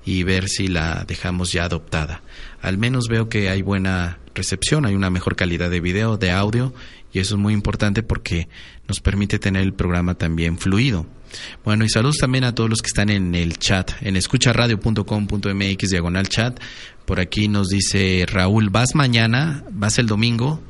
[0.07, 2.23] y ver si la dejamos ya adoptada.
[2.63, 6.73] Al menos veo que hay buena recepción, hay una mejor calidad de video, de audio
[7.15, 8.49] y eso es muy importante porque
[8.89, 11.07] nos permite tener el programa también fluido.
[11.65, 16.29] Bueno, y saludos también a todos los que están en el chat, en escucharadio.com.mx diagonal
[16.29, 16.61] chat.
[17.07, 19.65] Por aquí nos dice Raúl, ¿vas mañana?
[19.71, 20.61] ¿Vas el domingo?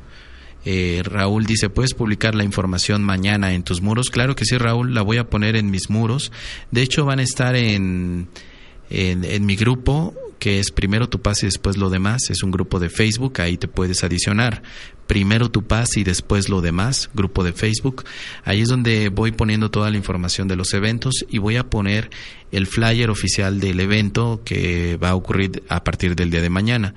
[0.65, 4.11] Eh, Raúl dice, ¿puedes publicar la información mañana en tus muros?
[4.11, 6.31] Claro que sí, Raúl, la voy a poner en mis muros.
[6.69, 8.29] De hecho, van a estar en,
[8.91, 12.29] en, en mi grupo que es primero tu paz y después lo demás.
[12.29, 14.63] Es un grupo de Facebook, ahí te puedes adicionar.
[15.07, 18.03] Primero tu paz y después lo demás, grupo de Facebook.
[18.43, 22.09] Ahí es donde voy poniendo toda la información de los eventos y voy a poner
[22.51, 26.95] el flyer oficial del evento que va a ocurrir a partir del día de mañana.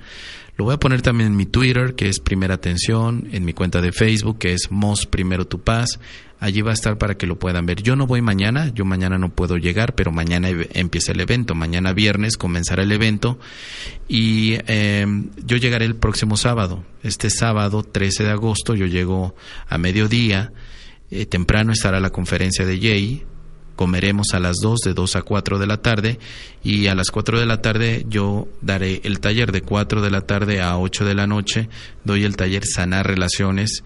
[0.59, 3.79] Lo voy a poner también en mi Twitter, que es Primera Atención, en mi cuenta
[3.79, 6.01] de Facebook, que es Mos Primero Tu Paz.
[6.37, 7.81] Allí va a estar para que lo puedan ver.
[7.81, 11.55] Yo no voy mañana, yo mañana no puedo llegar, pero mañana empieza el evento.
[11.55, 13.39] Mañana viernes comenzará el evento
[14.09, 16.83] y em, yo llegaré el próximo sábado.
[17.03, 19.35] Este sábado 13 de agosto yo llego
[19.65, 20.51] a mediodía.
[21.09, 23.23] Eh, temprano estará la conferencia de Jay
[23.79, 26.19] comeremos a las 2, de 2 a 4 de la tarde
[26.65, 30.19] y a las 4 de la tarde yo daré el taller de 4 de la
[30.19, 31.69] tarde a 8 de la noche,
[32.03, 33.85] doy el taller Sanar Relaciones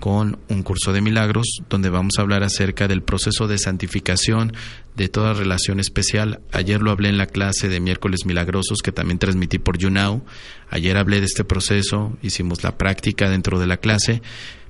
[0.00, 4.54] con un curso de milagros donde vamos a hablar acerca del proceso de santificación
[4.94, 6.40] de toda relación especial.
[6.52, 10.24] Ayer lo hablé en la clase de miércoles milagrosos que también transmití por YouNow.
[10.70, 14.22] Ayer hablé de este proceso, hicimos la práctica dentro de la clase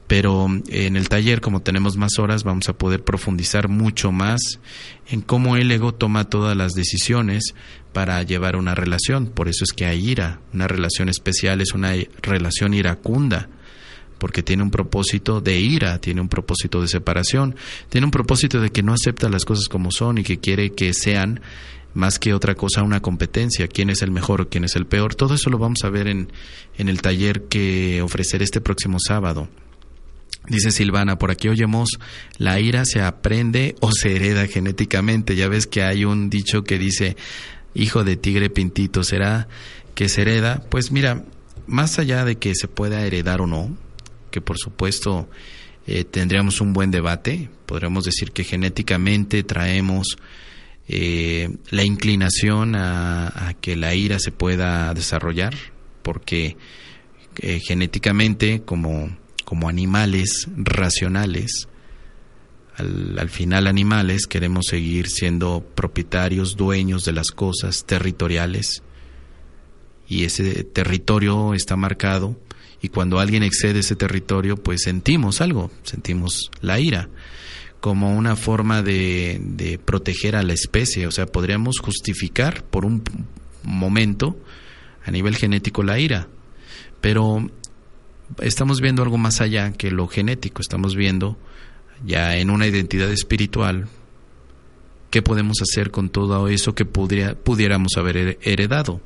[0.07, 4.41] pero en el taller, como tenemos más horas, vamos a poder profundizar mucho más
[5.09, 7.55] en cómo el ego toma todas las decisiones
[7.93, 9.27] para llevar una relación.
[9.27, 10.41] Por eso es que hay ira.
[10.53, 11.93] Una relación especial es una
[12.23, 13.49] relación iracunda,
[14.19, 17.57] porque tiene un propósito de ira, tiene un propósito de separación,
[17.89, 20.95] tiene un propósito de que no acepta las cosas como son y que quiere que
[20.95, 21.41] sean
[21.95, 25.17] más que otra cosa una competencia, quién es el mejor quién es el peor.
[25.17, 26.31] Todo eso lo vamos a ver en,
[26.77, 29.49] en el taller que ofreceré este próximo sábado.
[30.49, 31.99] Dice Silvana, por aquí oyemos,
[32.39, 35.35] la ira se aprende o se hereda genéticamente.
[35.35, 37.17] Ya ves que hay un dicho que dice,
[37.75, 39.49] hijo de tigre pintito, ¿será
[39.95, 40.63] que se hereda?
[40.69, 41.25] Pues mira,
[41.67, 43.77] más allá de que se pueda heredar o no,
[44.31, 45.29] que por supuesto
[45.87, 50.17] eh, tendríamos un buen debate, podríamos decir que genéticamente traemos
[50.89, 55.55] eh, la inclinación a, que la ira se pueda desarrollar,
[56.03, 56.57] porque
[57.41, 59.11] eh, genéticamente como
[59.47, 61.69] como animales racionales,
[62.75, 68.83] al, final animales, queremos seguir siendo propietarios, dueños de las cosas, territoriales,
[70.09, 72.37] y ese territorio está marcado,
[72.83, 77.09] y cuando alguien excede ese territorio, pues sentimos algo, sentimos la ira,
[77.79, 83.05] como una forma de, de proteger a la especie, o sea, podríamos justificar por un
[83.63, 84.37] momento
[85.05, 86.27] a nivel genético la ira,
[87.01, 87.49] pero
[88.41, 91.37] estamos viendo algo más allá que lo genético, estamos viendo
[92.05, 93.89] ya en una identidad espiritual
[95.11, 99.01] qué podemos hacer con todo eso que pudiéramos haber heredado.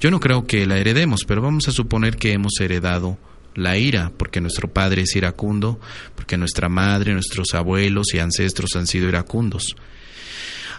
[0.00, 3.18] Yo no creo que la heredemos, pero vamos a suponer que hemos heredado
[3.54, 5.80] la ira, porque nuestro padre es iracundo,
[6.14, 9.76] porque nuestra madre, nuestros abuelos y ancestros han sido iracundos.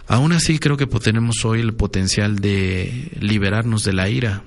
[0.08, 4.42] Aún así creo que tenemos hoy el potencial de liberarnos de la ira,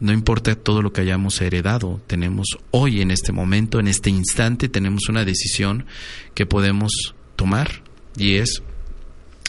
[0.00, 4.68] no importa todo lo que hayamos heredado, tenemos hoy en este momento, en este instante,
[4.68, 5.84] tenemos una decisión
[6.34, 7.82] que podemos tomar
[8.16, 8.62] y es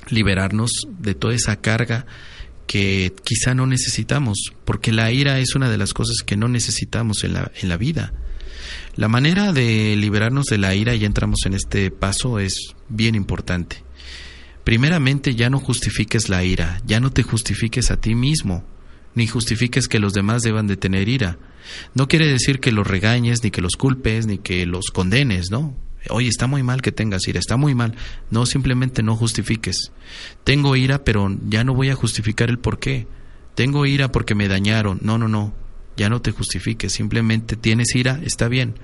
[0.10, 2.06] liberarnos de toda esa carga
[2.68, 7.24] que quizá no necesitamos, porque la ira es una de las cosas que no necesitamos
[7.24, 8.14] en la, en la vida.
[8.95, 13.84] La manera de liberarnos de la ira, y entramos en este paso, es bien importante.
[14.64, 18.64] Primeramente, ya no justifiques la ira, ya no te justifiques a ti mismo,
[19.16, 21.38] ni justifiques que los demás deban de tener ira.
[21.93, 25.76] No quiere decir que los regañes, ni que los culpes, ni que los condenes, ¿no?
[26.09, 27.95] Oye, está muy mal que tengas ira, está muy mal.
[28.32, 29.91] No, simplemente no justifiques.
[30.43, 33.07] Tengo ira, pero ya no voy a justificar el por qué.
[33.53, 34.99] Tengo ira porque me dañaron.
[35.03, 35.53] No, no, no.
[35.97, 36.93] Ya no te justifiques.
[36.93, 38.76] Simplemente tienes ira, está bien.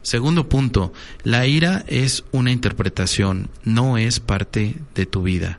[0.00, 0.92] Segundo punto,
[1.24, 5.58] la ira es una interpretación, no es parte de tu vida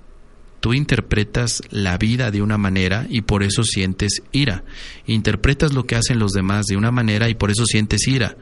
[0.68, 4.66] tú interpretas la vida de una manera y por eso sientes ira.
[5.06, 8.36] Interpretas lo que hacen los demás de una manera y por eso sientes ira.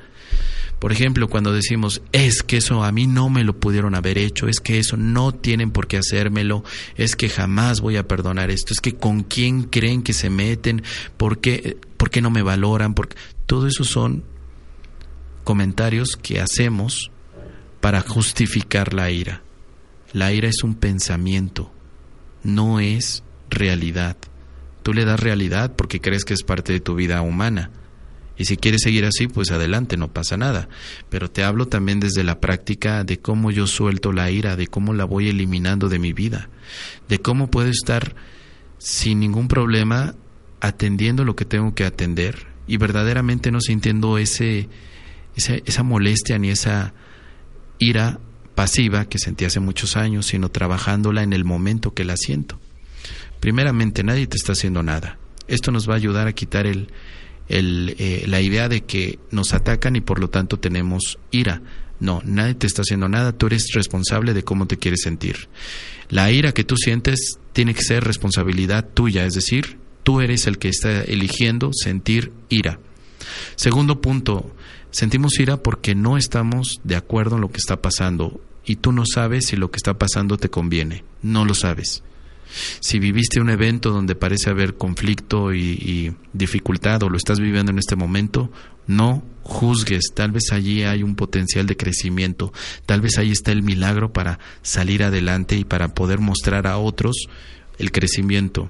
[0.79, 4.47] Por ejemplo, cuando decimos, es que eso a mí no me lo pudieron haber hecho,
[4.47, 6.63] es que eso no tienen por qué hacérmelo,
[6.95, 10.81] es que jamás voy a perdonar esto, es que con quién creen que se meten,
[11.17, 14.23] por qué, por qué no me valoran, porque todo eso son
[15.43, 17.11] comentarios que hacemos
[17.81, 19.43] para justificar la ira.
[20.11, 21.74] La ira es un pensamiento,
[22.45, 24.17] no es realidad.
[24.83, 27.71] Tú le das realidad porque crees que es parte de tu vida humana.
[28.37, 30.67] Y si quieres seguir así, pues adelante, no pasa nada.
[31.09, 34.93] Pero te hablo también desde la práctica de cómo yo suelto la ira, de cómo
[34.93, 36.49] la voy eliminando de mi vida,
[37.07, 38.15] de cómo puedo estar
[38.77, 40.15] sin ningún problema
[40.59, 44.67] atendiendo lo que tengo que atender y verdaderamente no sintiendo ese,
[45.35, 46.93] esa, esa molestia ni esa
[47.79, 48.19] ira
[48.55, 52.59] pasiva que sentí hace muchos años, sino trabajándola en el momento que la siento.
[53.39, 55.19] Primeramente, nadie te está haciendo nada.
[55.47, 56.87] Esto nos va a ayudar a quitar el,
[57.49, 61.61] el, eh, la idea de que nos atacan y por lo tanto tenemos ira.
[61.99, 65.47] No, nadie te está haciendo nada, tú eres responsable de cómo te quieres sentir.
[66.09, 70.57] La ira que tú sientes tiene que ser responsabilidad tuya, es decir, tú eres el
[70.57, 72.79] que está eligiendo sentir ira.
[73.55, 74.53] Segundo punto,
[74.95, 79.03] Sentimos ira porque no estamos de acuerdo en lo que está pasando y tú no
[79.05, 82.01] sabes si lo que está pasando te conviene, no lo sabes.
[82.79, 87.79] Si viviste un evento donde parece haber conflicto y, dificultad o lo estás viviendo en
[87.79, 88.49] este momento,
[88.87, 92.53] no juzgues, tal vez allí hay un potencial de crecimiento,
[92.85, 97.27] tal vez ahí está el milagro para salir adelante y para poder mostrar a otros
[97.79, 98.69] el crecimiento.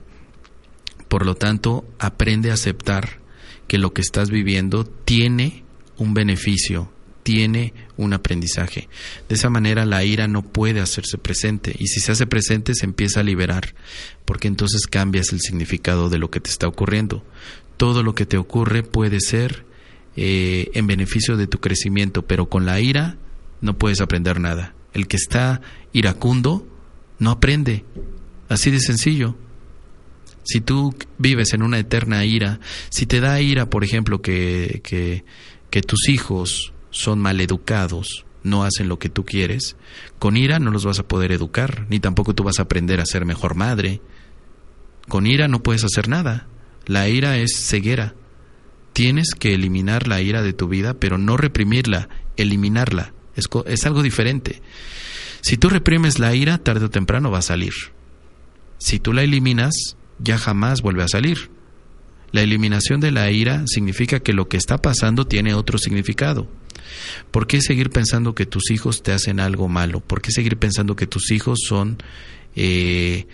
[1.08, 3.20] Por lo tanto, aprende a aceptar
[3.68, 5.65] que lo que estás viviendo tiene
[5.98, 6.92] un beneficio,
[7.26, 8.88] tiene un aprendizaje.
[9.28, 12.86] De esa manera la ira no puede hacerse presente y si se hace presente se
[12.86, 13.74] empieza a liberar,
[14.26, 17.26] porque entonces cambias el significado de lo que te está ocurriendo.
[17.78, 19.66] Todo lo que te ocurre puede ser
[20.16, 23.18] eh, en beneficio de tu crecimiento, pero con la ira
[23.60, 24.76] no puedes aprender nada.
[24.94, 25.62] El que está
[25.94, 26.68] iracundo
[27.18, 27.84] no aprende.
[28.50, 29.36] Así de sencillo.
[30.44, 35.26] Si tú vives en una eterna ira, si te da ira, por ejemplo, que, que
[35.76, 39.76] que tus hijos son maleducados, no hacen lo que tú quieres,
[40.20, 43.06] con ira no los vas a poder educar, ni tampoco tú vas a aprender a
[43.06, 44.00] ser mejor madre.
[45.10, 46.48] Con ira no puedes hacer nada.
[46.86, 48.16] La ira es ceguera.
[48.94, 52.08] Tienes que eliminar la ira de tu vida, pero no reprimirla,
[52.38, 53.12] eliminarla.
[53.36, 54.62] Es, es algo diferente.
[55.42, 57.74] Si tú reprimes la ira, tarde o temprano va a salir.
[58.78, 61.50] Si tú la eliminas, ya jamás vuelve a salir.
[62.36, 66.50] La eliminación de la ira significa que lo que está pasando tiene otro significado.
[67.32, 70.02] ¿Por qué seguir pensando que tus hijos te hacen algo malo?
[70.02, 71.98] ¿Por qué seguir pensando que tus hijos son
[72.58, 73.26] eh,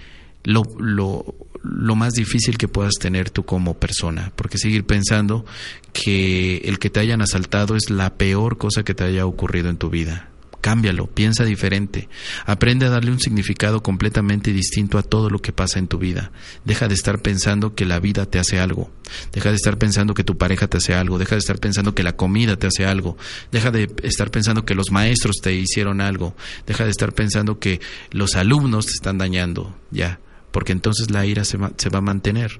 [0.43, 1.33] lo, lo,
[1.63, 4.31] lo más difícil que puedas tener tú como persona?
[4.35, 5.47] ¿Por qué seguir pensando
[5.93, 9.77] que el que te hayan asaltado es la peor cosa que te haya ocurrido en
[9.77, 10.30] tu vida?
[10.61, 12.07] Cámbialo, piensa diferente,
[12.45, 16.31] aprende a darle un significado completamente distinto a todo lo que pasa en tu vida.
[16.63, 18.89] Deja de estar pensando que la vida te hace algo,
[19.33, 22.03] deja de estar pensando que tu pareja te hace algo, deja de estar pensando que
[22.03, 23.17] la comida te hace algo,
[23.51, 26.35] deja de estar pensando que los maestros te hicieron algo,
[26.65, 27.81] deja de estar pensando que
[28.11, 30.19] los alumnos te están dañando, ya.
[30.51, 32.59] Porque entonces la ira se va, se va, a mantener.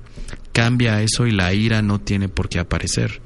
[0.54, 3.22] Cambia eso y la ira no tiene por qué aparecer.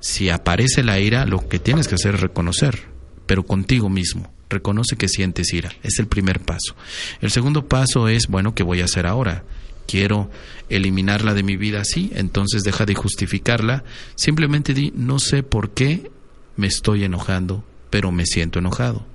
[0.00, 2.95] Si aparece la ira, lo que tienes que hacer es reconocer
[3.26, 4.32] pero contigo mismo.
[4.48, 5.72] Reconoce que sientes ira.
[5.82, 6.76] Es el primer paso.
[7.20, 9.44] El segundo paso es, bueno, ¿qué voy a hacer ahora?
[9.86, 10.30] Quiero
[10.68, 13.84] eliminarla de mi vida así, entonces deja de justificarla.
[14.14, 16.10] Simplemente di, no sé por qué
[16.56, 19.06] me estoy enojando, pero me siento enojado.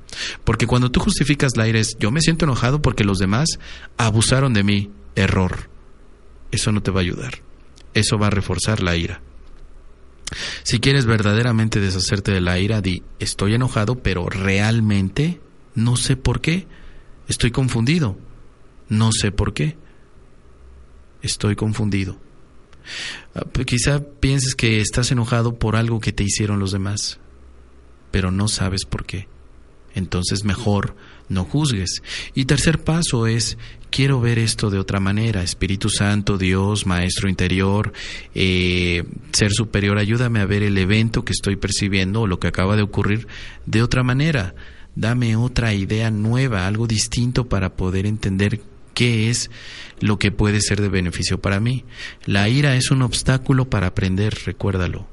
[0.44, 3.48] Porque cuando tú justificas la ira es, yo me siento enojado porque los demás
[3.98, 4.92] abusaron de mí.
[5.16, 5.70] Error.
[6.52, 7.42] Eso no te va a ayudar.
[7.94, 9.22] Eso va a reforzar la ira.
[10.64, 15.42] Si quieres verdaderamente deshacerte de la ira, di, estoy enojado, pero realmente
[15.76, 16.68] no sé por qué.
[17.28, 18.18] Estoy confundido.
[18.90, 19.78] No sé por qué.
[21.22, 22.18] Estoy confundido.
[23.36, 27.20] Ah, pues quizá pienses que estás enojado por algo que te hicieron los demás,
[28.10, 29.28] pero no sabes por qué.
[29.96, 30.96] Entonces mejor
[31.30, 32.02] no juzgues.
[32.34, 33.58] Y tercer paso es,
[33.90, 35.44] quiero ver esto de otra manera.
[35.44, 37.94] Espíritu Santo, Dios, Maestro interior,
[38.36, 42.76] eh, Ser superior, ayúdame a ver el evento que estoy percibiendo o lo que acaba
[42.76, 43.28] de ocurrir
[43.66, 44.56] de otra manera.
[44.96, 48.62] Dame otra idea nueva, algo distinto para poder entender
[48.94, 49.50] qué es
[50.00, 51.86] lo que puede ser de beneficio para mí.
[52.26, 55.11] La ira es un obstáculo para aprender, recuérdalo.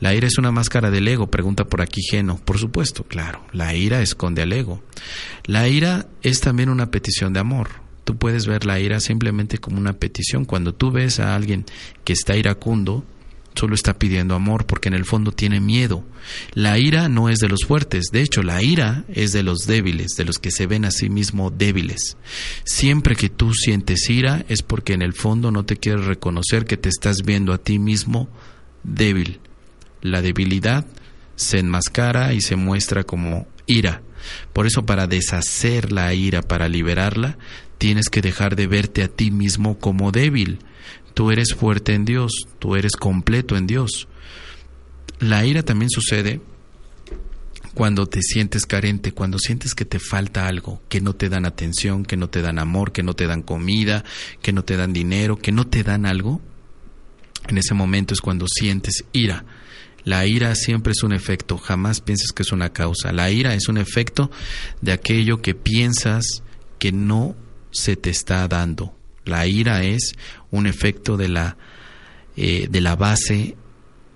[0.00, 1.28] ¿La ira es una máscara del ego?
[1.28, 2.38] Pregunta por aquí Geno.
[2.38, 3.44] Por supuesto, claro.
[3.52, 4.82] La ira esconde al ego.
[5.44, 7.82] La ira es también una petición de amor.
[8.04, 10.44] Tú puedes ver la ira simplemente como una petición.
[10.44, 11.64] Cuando tú ves a alguien
[12.04, 13.04] que está iracundo,
[13.54, 16.04] solo está pidiendo amor porque en el fondo tiene miedo.
[16.54, 20.12] La ira no es de los fuertes, de hecho la ira es de los débiles,
[20.16, 22.16] de los que se ven a sí mismos débiles.
[22.64, 26.76] Siempre que tú sientes ira es porque en el fondo no te quieres reconocer que
[26.76, 28.28] te estás viendo a ti mismo
[28.82, 29.40] débil.
[30.02, 30.84] La debilidad
[31.36, 34.02] se enmascara y se muestra como ira.
[34.52, 37.38] Por eso para deshacer la ira, para liberarla,
[37.78, 40.58] tienes que dejar de verte a ti mismo como débil.
[41.14, 44.08] Tú eres fuerte en Dios, tú eres completo en Dios.
[45.18, 46.40] La ira también sucede
[47.74, 52.04] cuando te sientes carente, cuando sientes que te falta algo, que no te dan atención,
[52.04, 54.04] que no te dan amor, que no te dan comida,
[54.42, 56.40] que no te dan dinero, que no te dan algo.
[57.48, 59.44] En ese momento es cuando sientes ira.
[60.04, 63.12] La ira siempre es un efecto, jamás piensas que es una causa.
[63.12, 64.30] La ira es un efecto
[64.80, 66.42] de aquello que piensas
[66.78, 67.36] que no
[67.70, 68.96] se te está dando.
[69.24, 70.14] La ira es
[70.50, 71.56] un efecto de la,
[72.36, 73.56] eh, de la base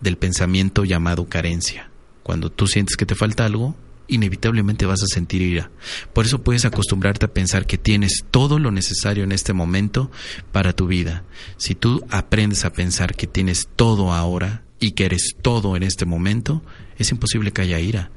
[0.00, 1.90] del pensamiento llamado carencia.
[2.22, 3.76] Cuando tú sientes que te falta algo,
[4.08, 5.70] inevitablemente vas a sentir ira.
[6.12, 10.10] Por eso puedes acostumbrarte a pensar que tienes todo lo necesario en este momento
[10.52, 11.24] para tu vida.
[11.56, 16.04] Si tú aprendes a pensar que tienes todo ahora, y que eres todo en este
[16.04, 16.62] momento,
[16.98, 18.10] es imposible que haya ira.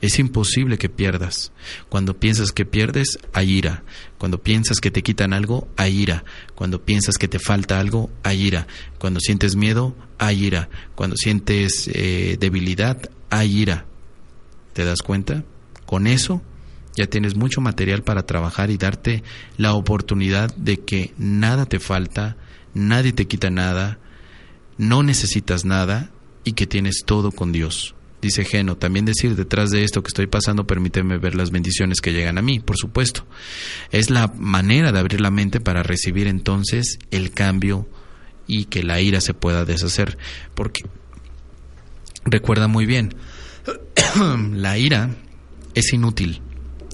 [0.00, 1.52] Es imposible que pierdas.
[1.88, 3.84] Cuando piensas que pierdes, hay ira.
[4.18, 6.24] Cuando piensas que te quitan algo, hay ira.
[6.54, 8.66] Cuando piensas que te falta algo, hay ira.
[8.98, 10.68] Cuando sientes miedo, hay ira.
[10.94, 13.86] Cuando sientes eh, debilidad, hay ira.
[14.74, 15.44] ¿Te das cuenta?
[15.86, 16.42] Con eso
[16.96, 19.22] ya tienes mucho material para trabajar y darte
[19.56, 22.36] la oportunidad de que nada te falta,
[22.72, 23.98] nadie te quita nada,
[24.78, 26.10] no necesitas nada
[26.44, 27.94] y que tienes todo con Dios.
[28.24, 32.14] Dice Geno, también decir detrás de esto que estoy pasando, permíteme ver las bendiciones que
[32.14, 33.26] llegan a mí, por supuesto.
[33.92, 37.86] Es la manera de abrir la mente para recibir entonces el cambio
[38.46, 40.16] y que la ira se pueda deshacer.
[40.54, 40.86] Porque
[42.24, 43.14] recuerda muy bien,
[44.52, 45.10] la ira
[45.74, 46.40] es inútil,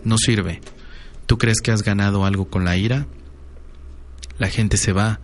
[0.02, 0.60] no sirve.
[1.26, 3.06] ¿Tú crees que has ganado algo con la ira?
[4.38, 5.20] La gente se va,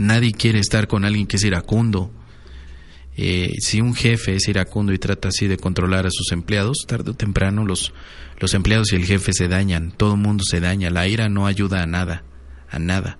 [0.00, 2.10] Nadie quiere estar con alguien que es iracundo.
[3.18, 7.10] Eh, si un jefe es iracundo y trata así de controlar a sus empleados, tarde
[7.10, 7.92] o temprano los,
[8.38, 11.46] los empleados y el jefe se dañan, todo el mundo se daña, la ira no
[11.46, 12.24] ayuda a nada,
[12.70, 13.18] a nada.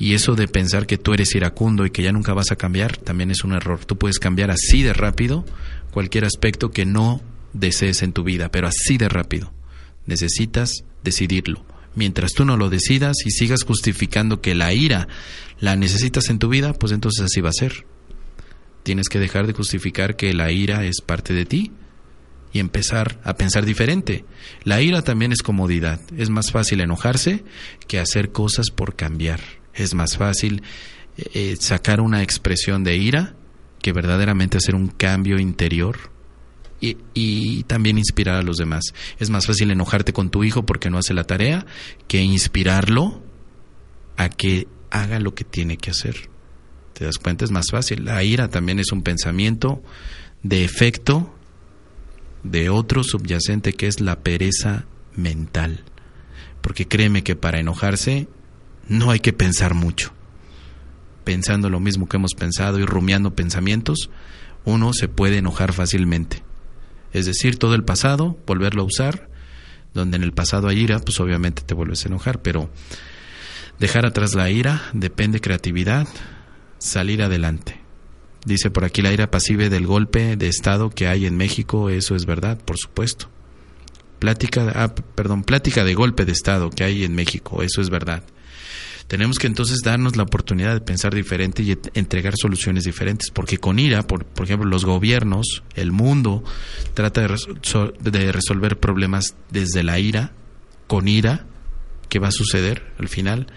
[0.00, 2.96] Y eso de pensar que tú eres iracundo y que ya nunca vas a cambiar,
[2.96, 3.84] también es un error.
[3.84, 5.44] Tú puedes cambiar así de rápido
[5.92, 7.20] cualquier aspecto que no
[7.52, 9.52] desees en tu vida, pero así de rápido.
[10.06, 11.69] Necesitas decidirlo.
[11.94, 15.08] Mientras tú no lo decidas y sigas justificando que la ira
[15.58, 17.84] la necesitas en tu vida, pues entonces así va a ser.
[18.82, 21.72] Tienes que dejar de justificar que la ira es parte de ti
[22.52, 24.24] y empezar a pensar diferente.
[24.64, 26.00] La ira también es comodidad.
[26.16, 27.44] Es más fácil enojarse
[27.86, 29.40] que hacer cosas por cambiar.
[29.74, 30.62] Es más fácil
[31.16, 33.34] eh, sacar una expresión de ira
[33.82, 36.10] que verdaderamente hacer un cambio interior
[36.80, 38.84] y, también inspirar a los demás.
[39.18, 41.66] Es más fácil enojarte con tu hijo porque no hace la tarea
[42.08, 43.22] que inspirarlo
[44.16, 46.30] a que haga lo que tiene que hacer.
[46.94, 47.44] ¿Te das cuenta?
[47.44, 48.04] Es más fácil.
[48.04, 49.82] La ira también es un pensamiento
[50.42, 51.34] de efecto
[52.42, 55.84] de otro subyacente que es la pereza mental.
[56.60, 58.28] Porque créeme que para enojarse
[58.88, 60.12] no hay que pensar mucho.
[61.24, 64.10] Pensando lo mismo que hemos pensado y rumiando pensamientos,
[64.64, 66.42] uno se puede enojar fácilmente.
[67.12, 69.28] Es decir, todo el pasado, volverlo a usar,
[69.94, 72.70] donde en el pasado hay ira, pues obviamente te vuelves a enojar, pero
[73.78, 76.06] dejar atrás la ira depende creatividad,
[76.78, 77.80] salir adelante.
[78.44, 82.14] Dice por aquí la ira pasiva del golpe de Estado que hay en México, eso
[82.14, 83.28] es verdad, por supuesto.
[84.18, 88.22] Plática, ah, perdón, plática de golpe de Estado que hay en México, eso es verdad.
[89.10, 93.80] Tenemos que entonces darnos la oportunidad de pensar diferente y entregar soluciones diferentes, porque con
[93.80, 96.44] ira, por, por ejemplo, los gobiernos, el mundo,
[96.94, 97.36] trata de,
[98.08, 100.30] de resolver problemas desde la ira,
[100.86, 101.44] con ira,
[102.08, 103.48] ¿qué va a suceder al final?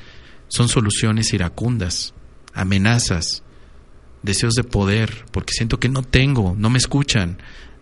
[0.48, 2.16] Son soluciones iracundas,
[2.56, 3.44] amenazas,
[4.24, 7.38] deseos de poder, porque siento que no tengo, no me escuchan,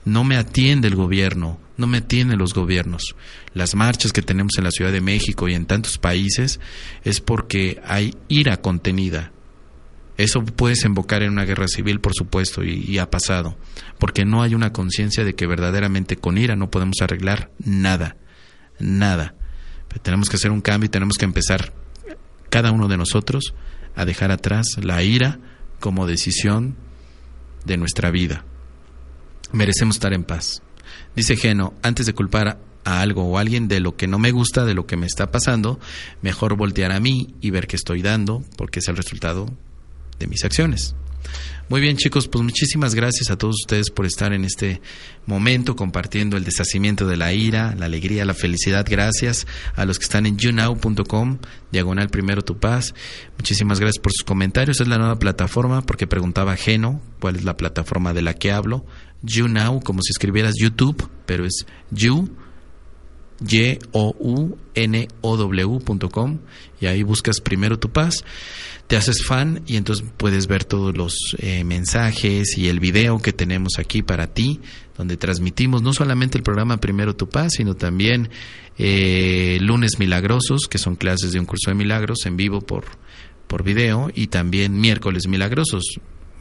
[0.06, 3.16] no me atiende el gobierno, no me atienden los gobiernos.
[3.54, 6.60] Las marchas que tenemos en la Ciudad de México y en tantos países
[7.04, 9.32] es porque hay ira contenida.
[10.18, 13.58] Eso puede desembocar en una guerra civil, por supuesto, y, ha pasado,
[13.97, 18.18] porque no hay una conciencia de que verdaderamente con ira no podemos arreglar nada,
[18.80, 19.36] nada.
[20.04, 21.74] Tenemos que hacer un cambio y tenemos que empezar
[22.49, 23.56] cada uno de nosotros
[23.95, 25.39] a dejar atrás la ira,
[25.80, 26.76] como decisión
[27.66, 28.45] de nuestra vida.
[29.52, 30.62] Merecemos estar en paz.
[31.16, 34.32] Dice Geno, antes de culpar a algo o a alguien de lo que no me
[34.32, 35.80] gusta, de lo que me está pasando,
[36.22, 39.47] mejor voltear a mí y ver qué estoy dando, porque es el resultado
[40.20, 40.95] de mis acciones.
[41.70, 44.82] Muy bien chicos, pues muchísimas gracias a todos ustedes por estar en este
[45.26, 48.86] momento compartiendo el deshacimiento de la ira, la alegría, la felicidad.
[48.89, 51.38] Gracias a los que están en younow.com,
[51.72, 52.93] diagonal primero tu paz.
[53.38, 54.82] Muchísimas gracias por sus comentarios.
[54.82, 58.86] Es la nueva plataforma porque preguntaba Geno cuál es la plataforma de la que hablo.
[59.24, 62.30] YouNow, como si escribieras YouTube, pero es You
[63.47, 64.59] y-o-u-n-o-w.com
[66.80, 68.24] y ahí buscas primero tu paz,
[68.88, 73.34] te haces fan y entonces puedes ver todos los eh, mensajes y el video que
[73.34, 74.59] tenemos aquí para ti,
[74.97, 78.30] donde transmitimos no solamente el programa Primero tu paz, sino también
[78.78, 82.86] eh, lunes milagrosos, que son clases de un curso de milagros en vivo por,
[83.47, 85.84] por video, y también miércoles milagrosos,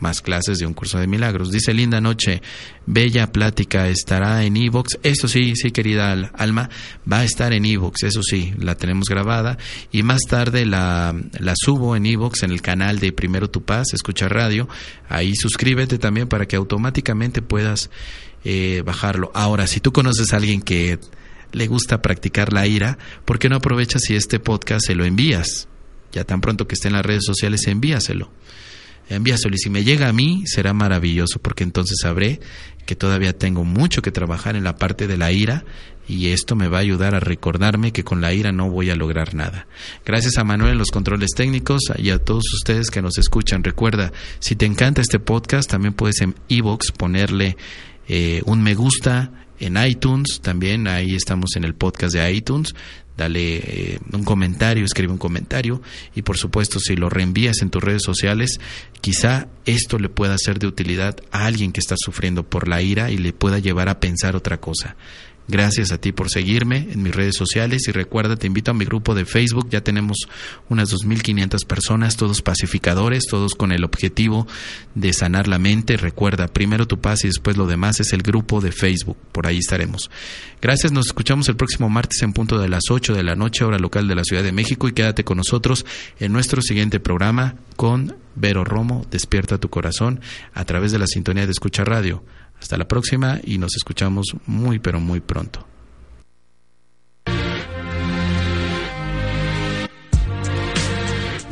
[0.00, 1.50] más clases de un curso de milagros.
[1.50, 2.42] Dice Linda Noche,
[2.86, 4.98] Bella Plática estará en Evox.
[5.02, 6.70] Eso sí, sí, querida Alma,
[7.10, 9.58] va a estar en Evox, eso sí, la tenemos grabada.
[9.92, 13.88] Y más tarde la, la subo en Evox, en el canal de Primero Tu Paz,
[13.92, 14.68] Escucha Radio.
[15.08, 17.90] Ahí suscríbete también para que automáticamente puedas
[18.44, 19.30] eh, bajarlo.
[19.34, 20.98] Ahora, si tú conoces a alguien que
[21.52, 25.68] le gusta practicar la ira, ¿por qué no aprovechas si este podcast se lo envías?
[26.12, 28.30] Ya tan pronto que esté en las redes sociales, envíaselo
[29.10, 32.40] envíaselo y si me llega a mí será maravilloso porque entonces sabré
[32.86, 35.64] que todavía tengo mucho que trabajar en la parte de la ira
[36.08, 38.96] y esto me va a ayudar a recordarme que con la ira no voy a
[38.96, 39.68] lograr nada.
[40.04, 43.62] Gracias a Manuel en los controles técnicos y a todos ustedes que nos escuchan.
[43.62, 47.56] Recuerda, si te encanta este podcast, también puedes en iVoox ponerle
[48.08, 49.30] eh, un me gusta
[49.60, 52.74] en iTunes, también ahí estamos en el podcast de iTunes
[53.16, 55.82] dale eh, un comentario, escribe un comentario
[56.14, 58.60] y por supuesto si lo reenvías en tus redes sociales,
[59.00, 63.10] quizá esto le pueda ser de utilidad a alguien que está sufriendo por la ira
[63.10, 64.96] y le pueda llevar a pensar otra cosa.
[65.50, 68.84] Gracias a ti por seguirme en mis redes sociales y recuerda, te invito a mi
[68.84, 70.28] grupo de Facebook, ya tenemos
[70.68, 74.46] unas 2.500 personas, todos pacificadores, todos con el objetivo
[74.94, 75.96] de sanar la mente.
[75.96, 79.58] Recuerda, primero tu paz y después lo demás es el grupo de Facebook, por ahí
[79.58, 80.08] estaremos.
[80.62, 83.78] Gracias, nos escuchamos el próximo martes en punto de las 8 de la noche, hora
[83.78, 85.84] local de la Ciudad de México y quédate con nosotros
[86.20, 90.20] en nuestro siguiente programa con Vero Romo, Despierta tu corazón
[90.54, 92.22] a través de la sintonía de Escucha Radio.
[92.60, 95.66] Hasta la próxima y nos escuchamos muy pero muy pronto.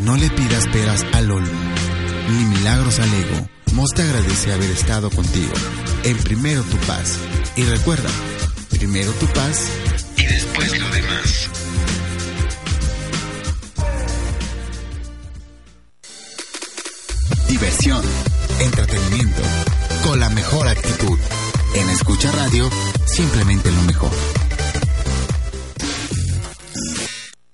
[0.00, 1.60] No le pidas peras al olmo,
[2.30, 3.48] ni milagros al ego.
[3.74, 5.52] Mos te agradece haber estado contigo.
[6.04, 7.18] En primero tu paz.
[7.56, 8.08] Y recuerda,
[8.70, 9.68] primero tu paz
[10.16, 11.50] y después lo demás.
[17.48, 18.02] Diversión,
[18.60, 19.42] entretenimiento,
[20.08, 21.18] con la mejor actitud.
[21.74, 22.70] En Escucha Radio,
[23.04, 24.47] simplemente lo mejor.